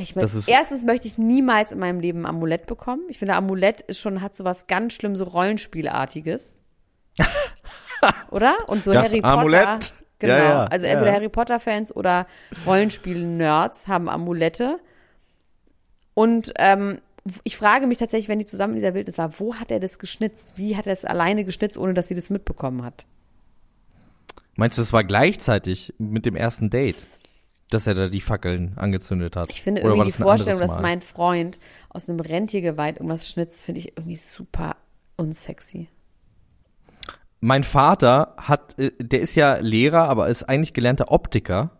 [0.00, 3.02] Ich mein, erstens möchte ich niemals in meinem Leben ein Amulett bekommen.
[3.08, 6.62] Ich finde, Amulett ist schon, hat so was ganz schlimm, so Rollenspielartiges.
[8.30, 8.56] Oder?
[8.66, 9.40] Und so Das Harry Potter.
[9.40, 9.92] Amulett.
[10.20, 10.34] Genau.
[10.34, 11.16] Ja, ja, also entweder ja.
[11.16, 12.26] Harry Potter-Fans oder
[12.66, 14.78] Rollenspiel-Nerds haben Amulette.
[16.14, 17.00] Und ähm,
[17.42, 19.98] ich frage mich tatsächlich, wenn die zusammen in dieser Wildnis war, wo hat er das
[19.98, 20.54] geschnitzt?
[20.56, 23.06] Wie hat er es alleine geschnitzt, ohne dass sie das mitbekommen hat?
[24.56, 27.06] Meinst du, es war gleichzeitig mit dem ersten Date,
[27.70, 29.50] dass er da die Fackeln angezündet hat?
[29.50, 33.64] Ich finde Oder irgendwie die das Vorstellung, dass mein Freund aus einem Rentiergeweih irgendwas schnitzt,
[33.64, 34.76] finde ich irgendwie super
[35.16, 35.88] unsexy.
[37.40, 41.70] Mein Vater hat, äh, der ist ja Lehrer, aber ist eigentlich gelernter Optiker.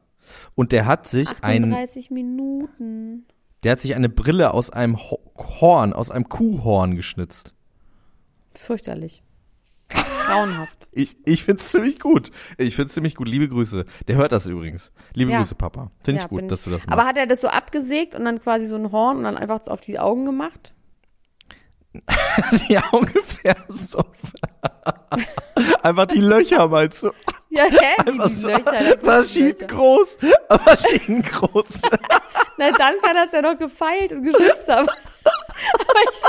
[0.55, 3.27] Und der hat sich ein, 38 Minuten.
[3.63, 7.53] der hat sich eine Brille aus einem Ho- Horn, aus einem Kuhhorn geschnitzt.
[8.55, 9.23] Fürchterlich.
[10.27, 10.89] Grauenhaft.
[10.93, 12.31] Ich, ich find's ziemlich gut.
[12.59, 13.29] Ich find's ziemlich gut.
[13.29, 13.85] Liebe Grüße.
[14.09, 14.93] Der hört das übrigens.
[15.13, 15.39] Liebe Ja.
[15.39, 15.91] Grüße, Papa.
[16.03, 16.93] Find ich Ja, gut, bin dass du das machst.
[16.93, 19.67] Aber hat er das so abgesägt und dann quasi so ein Horn und dann einfach
[19.67, 20.73] auf die Augen gemacht?
[22.69, 24.03] ja, ungefähr so.
[25.83, 27.13] Einfach die Löcher, meinst du?
[27.51, 28.03] Ja, hä?
[28.07, 28.97] Wie die Löcher.
[29.05, 29.67] Maschinen Löcher.
[29.69, 30.19] groß,
[30.67, 31.67] Maschinen groß.
[32.59, 34.89] Na, dann kann er es ja noch gefeilt und geschützt haben.
[34.89, 36.23] Aber ich.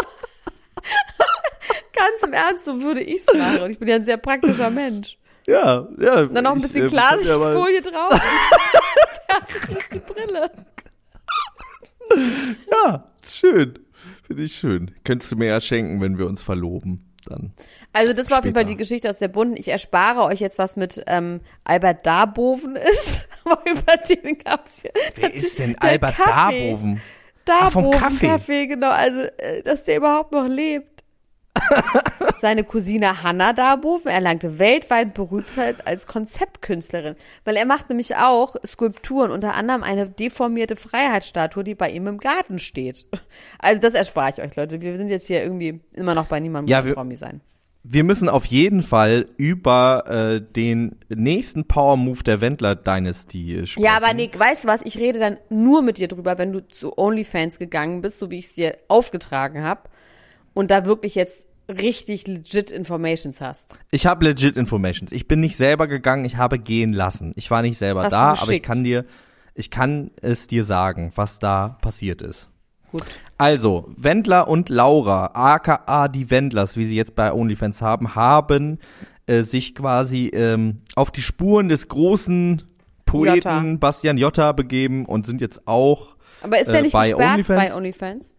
[1.94, 3.62] Ganz im Ernst, so würde ich's machen.
[3.62, 5.18] Und ich bin ja ein sehr praktischer Mensch.
[5.48, 6.26] ja, ja.
[6.26, 8.22] Dann noch ein ich, bisschen äh, kann ja Klarsichtfolie drauf.
[9.30, 10.52] Fertig ist die Brille.
[12.72, 13.80] Ja, schön.
[14.26, 14.92] Finde ich schön.
[15.04, 17.12] Könntest du mir ja schenken, wenn wir uns verloben.
[17.28, 17.54] Dann.
[17.92, 19.58] Also das war auf jeden Fall die Geschichte aus der Bunden.
[19.58, 23.28] Ich erspare euch jetzt, was mit ähm, Albert Darboven ist.
[23.46, 24.92] Aber über den gab's hier.
[25.16, 26.70] Wer ist denn Albert Kaffee.
[26.70, 27.02] Darboven?
[27.46, 28.28] Darboven Ah, vom Kaffee.
[28.28, 28.92] Kaffee, genau.
[28.92, 30.95] Also, äh, dass der überhaupt noch lebt.
[32.38, 39.32] Seine Cousine Hannah Darboven erlangte weltweit Berühmtheit als Konzeptkünstlerin, weil er macht nämlich auch Skulpturen,
[39.32, 43.06] unter anderem eine deformierte Freiheitsstatue, die bei ihm im Garten steht.
[43.60, 44.82] Also das erspare ich euch, Leute.
[44.82, 47.42] Wir sind jetzt hier irgendwie immer noch bei niemandem Ja, Promi sein.
[47.88, 53.84] Wir müssen auf jeden Fall über äh, den nächsten Power Move der Wendler Dynasty sprechen.
[53.84, 54.82] Ja, aber Nick, weißt du was?
[54.84, 58.40] Ich rede dann nur mit dir drüber, wenn du zu OnlyFans gegangen bist, so wie
[58.40, 59.82] ich es dir aufgetragen habe
[60.56, 63.78] und da wirklich jetzt richtig legit Informations hast.
[63.92, 65.12] Ich habe legit Informations.
[65.12, 67.32] Ich bin nicht selber gegangen, ich habe gehen lassen.
[67.36, 69.06] Ich war nicht selber Hast da, aber ich kann dir,
[69.54, 72.50] ich kann es dir sagen, was da passiert ist.
[72.92, 73.04] Gut.
[73.38, 78.80] Also, Wendler und Laura, aka die Wendlers, wie sie jetzt bei OnlyFans haben, haben
[79.28, 82.62] äh, sich quasi ähm, auf die Spuren des großen
[83.06, 83.64] Poeten Jotta.
[83.80, 87.70] Bastian Jotta begeben und sind jetzt auch Aber ist Äh, nicht bei gesperrt OnlyFans?
[87.70, 88.35] bei OnlyFans?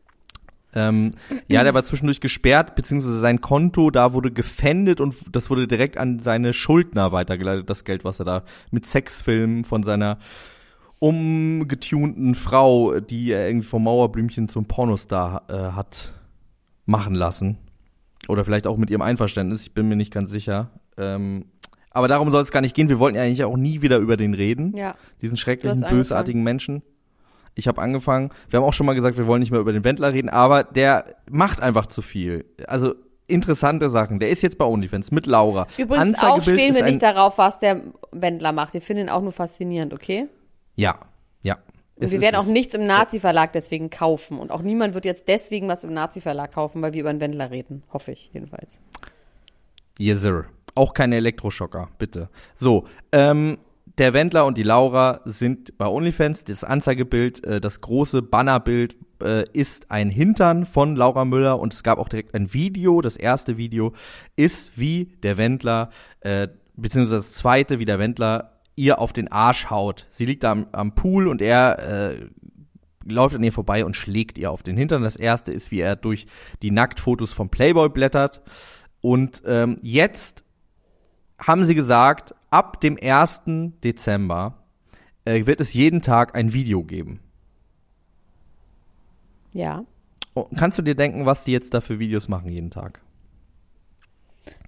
[0.74, 1.12] Ähm,
[1.48, 5.96] ja, der war zwischendurch gesperrt, beziehungsweise sein Konto, da wurde gefändet und das wurde direkt
[5.96, 10.18] an seine Schuldner weitergeleitet, das Geld, was er da mit Sexfilmen von seiner
[10.98, 16.12] umgetunten Frau, die er irgendwie vom Mauerblümchen zum Pornostar äh, hat
[16.84, 17.58] machen lassen.
[18.28, 20.70] Oder vielleicht auch mit ihrem Einverständnis, ich bin mir nicht ganz sicher.
[20.96, 21.46] Ähm,
[21.90, 22.88] aber darum soll es gar nicht gehen.
[22.88, 24.96] Wir wollten ja eigentlich auch nie wieder über den reden Ja.
[25.22, 26.82] diesen schrecklichen, bösartigen Menschen.
[27.56, 28.30] Ich habe angefangen.
[28.50, 30.62] Wir haben auch schon mal gesagt, wir wollen nicht mehr über den Wendler reden, aber
[30.62, 32.44] der macht einfach zu viel.
[32.68, 32.94] Also
[33.26, 34.20] interessante Sachen.
[34.20, 35.66] Der ist jetzt bei OnlyFans mit Laura.
[35.78, 37.80] Übrigens auch stehen wir nicht darauf, was der
[38.12, 38.74] Wendler macht.
[38.74, 40.26] Wir finden ihn auch nur faszinierend, okay?
[40.76, 40.98] Ja,
[41.42, 41.56] ja.
[41.96, 44.38] Und wir werden auch nichts im Nazi-Verlag deswegen kaufen.
[44.38, 47.50] Und auch niemand wird jetzt deswegen was im Nazi-Verlag kaufen, weil wir über den Wendler
[47.50, 47.84] reden.
[47.90, 48.80] Hoffe ich jedenfalls.
[49.98, 50.44] Yes, sir.
[50.74, 52.28] Auch keine Elektroschocker, bitte.
[52.54, 53.56] So, ähm,
[53.98, 56.44] der Wendler und die Laura sind bei OnlyFans.
[56.44, 61.82] Das Anzeigebild, äh, das große Bannerbild äh, ist ein Hintern von Laura Müller und es
[61.82, 63.00] gab auch direkt ein Video.
[63.00, 63.92] Das erste Video
[64.36, 65.90] ist, wie der Wendler,
[66.20, 70.06] äh, beziehungsweise das zweite, wie der Wendler ihr auf den Arsch haut.
[70.10, 72.26] Sie liegt am, am Pool und er äh,
[73.04, 75.02] läuft an ihr vorbei und schlägt ihr auf den Hintern.
[75.02, 76.26] Das erste ist, wie er durch
[76.62, 78.42] die Nacktfotos vom Playboy blättert.
[79.00, 80.44] Und ähm, jetzt
[81.38, 83.42] haben sie gesagt, ab dem 1.
[83.82, 84.64] Dezember
[85.24, 87.20] äh, wird es jeden Tag ein Video geben.
[89.52, 89.84] Ja.
[90.34, 93.00] Oh, kannst du dir denken, was sie jetzt da für Videos machen jeden Tag?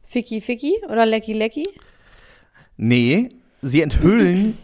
[0.04, 1.68] Ficky Ficky oder Lecky Lecky?
[2.78, 3.28] Nee,
[3.60, 4.56] sie enthüllen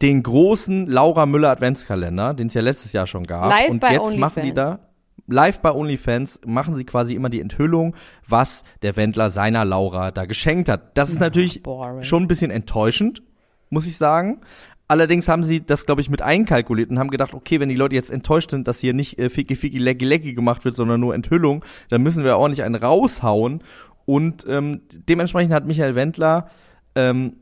[0.00, 3.50] den großen Laura Müller Adventskalender, den es ja letztes Jahr schon gab.
[3.50, 4.20] Live und bei jetzt OnlyFans.
[4.20, 4.91] machen die da
[5.26, 7.94] live bei OnlyFans machen sie quasi immer die Enthüllung,
[8.26, 10.96] was der Wendler seiner Laura da geschenkt hat.
[10.96, 12.02] Das ist natürlich boring.
[12.02, 13.22] schon ein bisschen enttäuschend,
[13.70, 14.40] muss ich sagen.
[14.88, 17.94] Allerdings haben sie das, glaube ich, mit einkalkuliert und haben gedacht, okay, wenn die Leute
[17.94, 21.14] jetzt enttäuscht sind, dass hier nicht äh, Ficky Ficky Lecky Lecky gemacht wird, sondern nur
[21.14, 23.62] Enthüllung, dann müssen wir ordentlich einen raushauen.
[24.04, 26.50] Und ähm, dementsprechend hat Michael Wendler
[26.94, 27.36] ähm,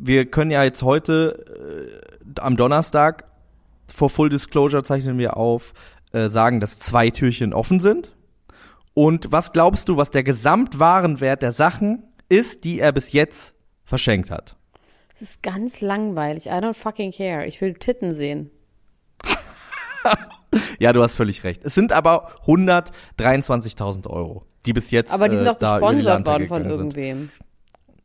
[0.00, 1.90] wir können ja jetzt heute
[2.26, 3.24] äh, am Donnerstag
[3.86, 5.72] vor Full Disclosure zeichnen wir auf,
[6.12, 8.14] äh, sagen, dass zwei Türchen offen sind.
[8.94, 13.54] Und was glaubst du, was der Gesamtwarenwert der Sachen ist, die er bis jetzt
[13.84, 14.56] verschenkt hat?
[15.12, 16.46] Das ist ganz langweilig.
[16.46, 17.46] I don't fucking care.
[17.46, 18.50] Ich will Titten sehen.
[20.78, 21.60] Ja, du hast völlig recht.
[21.64, 26.46] Es sind aber 123.000 Euro, die bis jetzt Aber die sind äh, doch gesponsert worden
[26.46, 26.96] von gegangen sind.
[26.96, 27.30] irgendwem.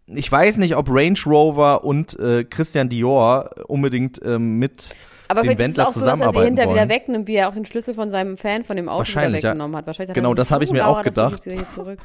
[0.07, 4.93] Ich weiß nicht, ob Range Rover und äh, Christian Dior unbedingt ähm, mit
[5.33, 7.35] Aber dem vielleicht ist es Wendler auch so, dass er sie hinterher wieder wegnimmt, wie
[7.35, 9.49] er auch den Schlüssel von seinem Fan von dem Auto wieder Wahrscheinlich, ja.
[9.49, 9.87] weggenommen hat.
[9.87, 11.63] Wahrscheinlich Genau, das habe ich "Oh, mir auch gedacht." wieder.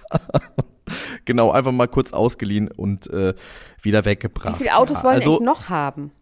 [1.26, 3.34] Genau, einfach mal kurz ausgeliehen und äh,
[3.82, 4.54] wieder weggebracht.
[4.54, 6.12] Wie viele Autos ja, wollen also, noch haben?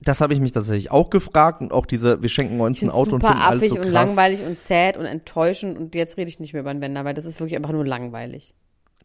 [0.00, 3.14] Das habe ich mich tatsächlich auch gefragt und auch diese, wir schenken uns ein Auto
[3.14, 3.92] und finden alles so und krass.
[3.92, 7.14] langweilig und sad und enttäuschend und jetzt rede ich nicht mehr über den Wender, weil
[7.14, 8.52] das ist wirklich einfach nur langweilig.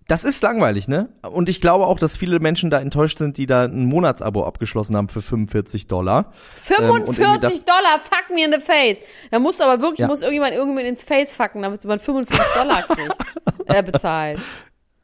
[0.08, 1.10] Das ist langweilig, ne?
[1.30, 4.96] Und ich glaube auch, dass viele Menschen da enttäuscht sind, die da ein Monatsabo abgeschlossen
[4.96, 6.32] haben für 45 Dollar.
[6.80, 9.02] Ähm, und 45 irgendwie dacht- Dollar, fuck me in the face.
[9.32, 10.08] Da musst du aber wirklich, Ja.
[10.08, 13.16] muss irgendjemand irgendjemand ins Face fucken, damit man 45 Dollar kriegt,
[13.66, 14.40] äh, bezahlt.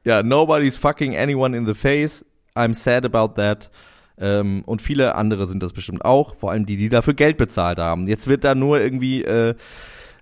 [0.05, 2.25] Ja, nobody's fucking anyone in the face.
[2.55, 3.69] I'm sad about that.
[4.17, 7.79] Ähm, und viele andere sind das bestimmt auch, vor allem die, die dafür Geld bezahlt
[7.79, 8.07] haben.
[8.07, 9.55] Jetzt wird da nur irgendwie äh,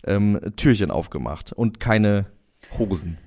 [0.08, 2.26] ähm, Türchen aufgemacht und keine
[2.80, 3.18] Hosen.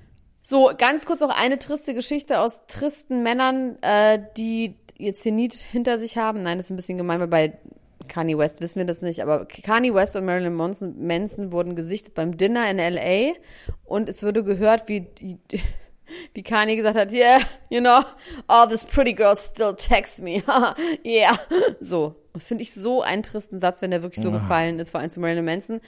[0.47, 5.97] So, ganz kurz noch eine triste Geschichte aus tristen Männern, äh, die ihr Zenit hinter
[5.97, 6.43] sich haben.
[6.43, 7.57] Nein, das ist ein bisschen gemein, weil bei
[8.07, 12.13] Kanye West wissen wir das nicht, aber Kanye West und Marilyn Manson, Manson wurden gesichtet
[12.13, 13.33] beim Dinner in L.A.
[13.85, 15.07] und es wurde gehört, wie,
[16.35, 17.39] wie Kanye gesagt hat, yeah,
[17.71, 18.03] you know,
[18.45, 20.43] all these pretty girls still text me.
[21.03, 21.39] yeah.
[21.79, 22.17] So.
[22.35, 25.09] Das finde ich so einen tristen Satz, wenn der wirklich so gefallen ist, vor allem
[25.09, 25.81] zu Marilyn Manson,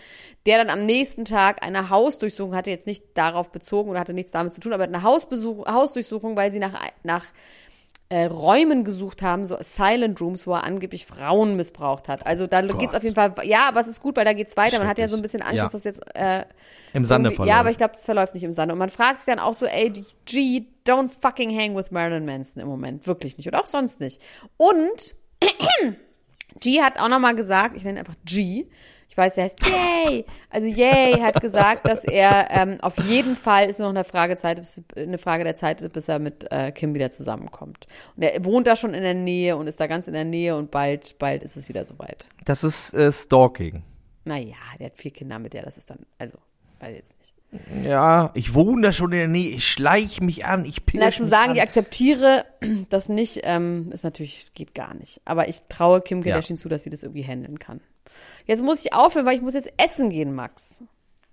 [0.45, 4.31] der dann am nächsten Tag eine Hausdurchsuchung hatte, jetzt nicht darauf bezogen oder hatte nichts
[4.31, 6.73] damit zu tun, aber eine Hausbesuch, Hausdurchsuchung, weil sie nach,
[7.03, 7.25] nach
[8.09, 12.25] äh, Räumen gesucht haben, so Silent Rooms, wo er angeblich Frauen missbraucht hat.
[12.25, 14.79] Also da geht's auf jeden Fall, ja, aber es ist gut, weil da geht's weiter.
[14.79, 15.63] Man hat ja so ein bisschen Angst, Ja.
[15.63, 16.45] dass das jetzt äh,
[16.93, 17.49] Im Sande verläuft.
[17.53, 18.71] Ja, aber ich glaube, das verläuft nicht im Sande.
[18.73, 19.91] Und man fragt sich dann auch so, ey,
[20.23, 23.07] G, don't fucking hang with Marilyn Manson im Moment.
[23.07, 23.47] Wirklich nicht.
[23.47, 24.21] Und auch sonst nicht.
[24.55, 25.13] Und
[26.59, 28.67] G hat auch nochmal gesagt, ich nenne einfach G,
[29.09, 30.25] ich weiß, er heißt Yay.
[30.51, 34.35] Also Yay hat gesagt, dass er ähm, auf jeden Fall ist nur noch eine Frage,
[34.35, 34.61] Zeit,
[34.95, 37.87] eine Frage der Zeit, bis er mit äh, Kim wieder zusammenkommt.
[38.15, 40.55] Und er wohnt da schon in der Nähe und ist da ganz in der Nähe
[40.55, 42.29] und bald, bald ist es wieder soweit.
[42.45, 43.81] Das ist äh, Stalking.
[44.25, 46.37] Naja, der hat vier Kinder mit der, das ist dann, also,
[46.79, 47.36] weiß ich jetzt nicht.
[47.83, 51.15] Ja, ich wohne da schon in der Nähe, ich schleich mich an, ich Na, pirsch
[51.17, 51.55] zu mich sagen, an.
[51.55, 52.45] ich akzeptiere
[52.89, 55.21] das nicht, ähm, ist natürlich, geht gar nicht.
[55.25, 56.31] Aber ich traue Kim Ja.
[56.33, 57.79] Kardashian zu, dass sie das irgendwie handeln kann.
[58.45, 60.83] Jetzt muss ich aufhören, weil ich muss jetzt essen gehen, Max.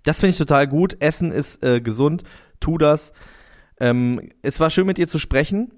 [0.05, 0.97] Das finde ich total gut.
[1.01, 2.23] Essen ist äh, gesund.
[2.61, 3.13] Tu das.
[3.81, 5.73] Ähm, es war schön mit dir zu sprechen.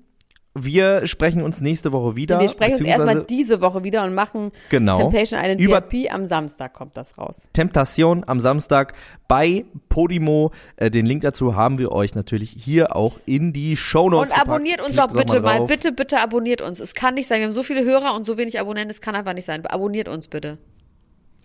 [0.59, 2.40] Wir sprechen uns nächste Woche wieder.
[2.40, 4.96] Wir sprechen uns erstmal diese Woche wieder und machen Genau.
[4.98, 6.11] Temptation Island Über- VIP.
[6.12, 7.48] Am Samstag kommt das raus.
[7.52, 8.94] Temptation am Samstag
[9.28, 10.52] bei Podimo.
[10.76, 14.38] Äh, den Link dazu haben wir euch natürlich hier auch in die Show Notes Und
[14.40, 15.59] abonniert uns Klickt doch bitte mal.
[15.59, 15.68] drauf.
[15.68, 16.80] Bitte, bitte abonniert uns.
[16.80, 17.38] Es kann nicht sein.
[17.40, 18.90] Wir haben so viele Hörer und so wenig Abonnenten.
[18.90, 19.64] Es kann einfach nicht sein.
[19.66, 20.59] Abonniert uns bitte.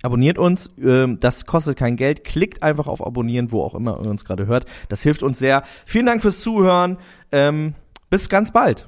[0.03, 2.23] Abonniert uns, ähm, das kostet kein Geld.
[2.23, 4.65] Klickt einfach auf Abonnieren, wo auch immer ihr uns gerade hört.
[4.89, 5.61] Das hilft uns sehr.
[5.85, 6.97] Vielen Dank fürs Zuhören.
[7.31, 7.75] Ähm,
[8.09, 8.87] bis ganz bald.